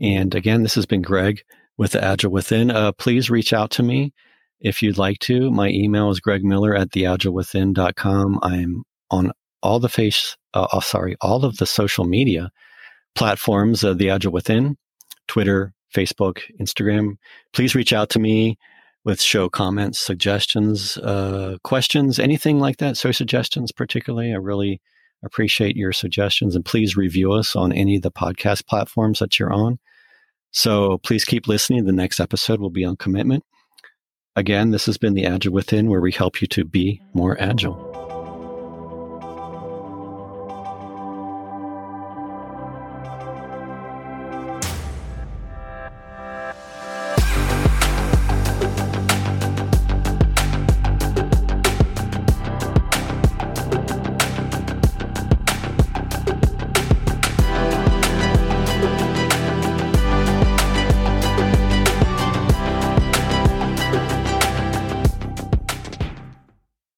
And 0.00 0.34
again, 0.34 0.62
this 0.62 0.74
has 0.74 0.86
been 0.86 1.02
Greg 1.02 1.42
with 1.76 1.92
the 1.92 2.04
Agile 2.04 2.30
Within. 2.30 2.70
Uh, 2.70 2.92
please 2.92 3.30
reach 3.30 3.52
out 3.52 3.70
to 3.72 3.82
me 3.82 4.12
if 4.60 4.82
you'd 4.82 4.98
like 4.98 5.18
to. 5.20 5.50
My 5.50 5.68
email 5.68 6.10
is 6.10 6.20
gregmiller 6.20 6.78
at 6.78 6.90
theagilewithin.com. 6.90 8.38
I'm 8.42 8.82
on 9.10 9.32
all 9.62 9.80
the 9.80 9.88
face, 9.88 10.36
uh, 10.54 10.66
oh, 10.72 10.80
sorry, 10.80 11.16
all 11.20 11.44
of 11.44 11.56
the 11.56 11.66
social 11.66 12.04
media 12.04 12.50
platforms 13.14 13.82
of 13.82 13.98
the 13.98 14.10
Agile 14.10 14.32
Within, 14.32 14.76
Twitter, 15.26 15.72
Facebook, 15.94 16.40
Instagram. 16.60 17.16
Please 17.52 17.74
reach 17.74 17.92
out 17.92 18.10
to 18.10 18.18
me 18.18 18.58
with 19.04 19.22
show 19.22 19.48
comments, 19.48 19.98
suggestions, 19.98 20.98
uh, 20.98 21.56
questions, 21.62 22.18
anything 22.18 22.58
like 22.58 22.78
that. 22.78 22.96
So 22.96 23.12
suggestions, 23.12 23.72
particularly, 23.72 24.32
I 24.32 24.36
really 24.36 24.80
appreciate 25.24 25.76
your 25.76 25.92
suggestions. 25.92 26.54
And 26.54 26.64
please 26.64 26.96
review 26.96 27.32
us 27.32 27.56
on 27.56 27.72
any 27.72 27.96
of 27.96 28.02
the 28.02 28.10
podcast 28.10 28.66
platforms 28.66 29.18
that 29.18 29.38
you're 29.38 29.52
on. 29.52 29.78
So 30.52 30.98
please 30.98 31.24
keep 31.24 31.46
listening. 31.46 31.84
The 31.84 31.92
next 31.92 32.20
episode 32.20 32.60
will 32.60 32.70
be 32.70 32.84
on 32.84 32.96
commitment. 32.96 33.44
Again, 34.36 34.70
this 34.70 34.86
has 34.86 34.98
been 34.98 35.14
the 35.14 35.26
Agile 35.26 35.52
Within, 35.52 35.88
where 35.88 36.00
we 36.00 36.12
help 36.12 36.40
you 36.40 36.46
to 36.48 36.64
be 36.64 37.00
more 37.14 37.40
agile. 37.40 37.85